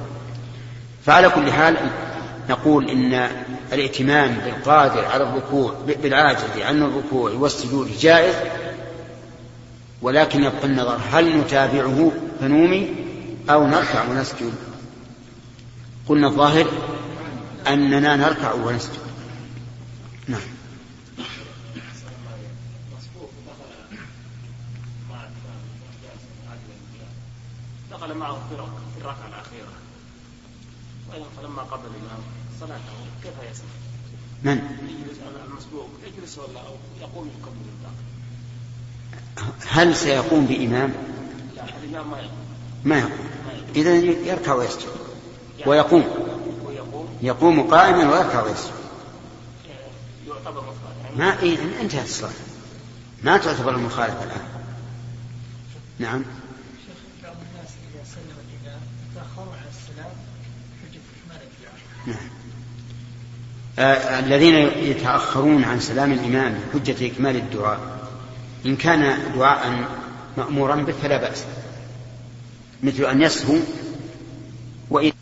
فعلى 1.06 1.30
كل 1.30 1.52
حال 1.52 1.76
نقول 2.50 2.90
إن 2.90 3.30
الائتمام 3.72 4.38
بالقادر 4.44 5.04
على 5.04 5.24
الركوع 5.24 5.74
بالعاجز 6.02 6.40
عن 6.58 6.82
الركوع 6.82 7.30
والسجود 7.30 7.98
جائز 8.00 8.34
ولكن 10.02 10.44
يبقى 10.44 10.64
النظر 10.64 11.00
هل 11.10 11.40
نتابعه 11.40 12.12
فنومي 12.40 12.94
أو 13.50 13.66
نركع 13.66 14.08
ونسجد 14.10 14.52
قلنا 16.08 16.26
الظاهر 16.26 16.66
أننا 17.66 18.16
نركع 18.16 18.52
ونسجد 18.52 18.98
نعم 20.28 20.40
انتقل 27.92 28.14
معه 28.14 28.34
في 28.34 28.56
في 28.94 29.00
الركعة 29.00 29.28
الأخيرة 29.28 29.72
وأيضا 31.08 31.26
فلما 31.36 31.62
قبل 31.62 31.86
الإمام 31.86 32.22
صلاته 32.60 32.92
كيف 33.22 33.50
يسمع؟ 33.50 33.68
من؟ 34.42 34.56
يجلس 34.88 35.18
المسبوق 35.46 35.88
يجلس 36.06 36.38
ولا 36.38 36.60
أو 36.60 36.74
يقوم 37.00 37.28
يكمل 37.28 37.66
الباقي؟ 37.78 38.19
هل 39.68 39.96
سيقوم 39.96 40.46
بإمام؟ 40.46 40.92
ما 42.84 42.98
يقوم. 42.98 43.30
إذا 43.76 43.94
يركع 43.96 44.54
ويسجد. 44.54 44.88
ويقوم. 45.66 46.04
يقوم 47.22 47.60
قائما 47.62 48.12
ويركع 48.12 48.42
ويسجد. 48.42 48.72
ما 51.16 51.40
إيه 51.42 51.58
انتهت 51.80 52.04
الصلاة. 52.04 52.30
ما 53.22 53.36
تعتبر 53.36 53.74
المخالفة 53.74 54.22
الآن. 54.24 54.40
نعم. 55.98 56.22
نعم. 62.06 62.16
آه 63.78 64.18
الذين 64.18 64.54
يتأخرون 64.90 65.64
عن 65.64 65.80
سلام 65.80 66.12
الإمام 66.12 66.60
حجة 66.72 67.06
إكمال 67.06 67.36
الدعاء. 67.36 67.99
إن 68.66 68.76
كان 68.76 69.32
دعاء 69.34 69.84
مأمورا 70.36 70.76
به 70.76 70.92
فلا 70.92 71.16
بأس 71.16 71.44
مثل 72.82 73.04
أن 73.04 73.22
يسهو 73.22 73.56
وإن 74.90 75.12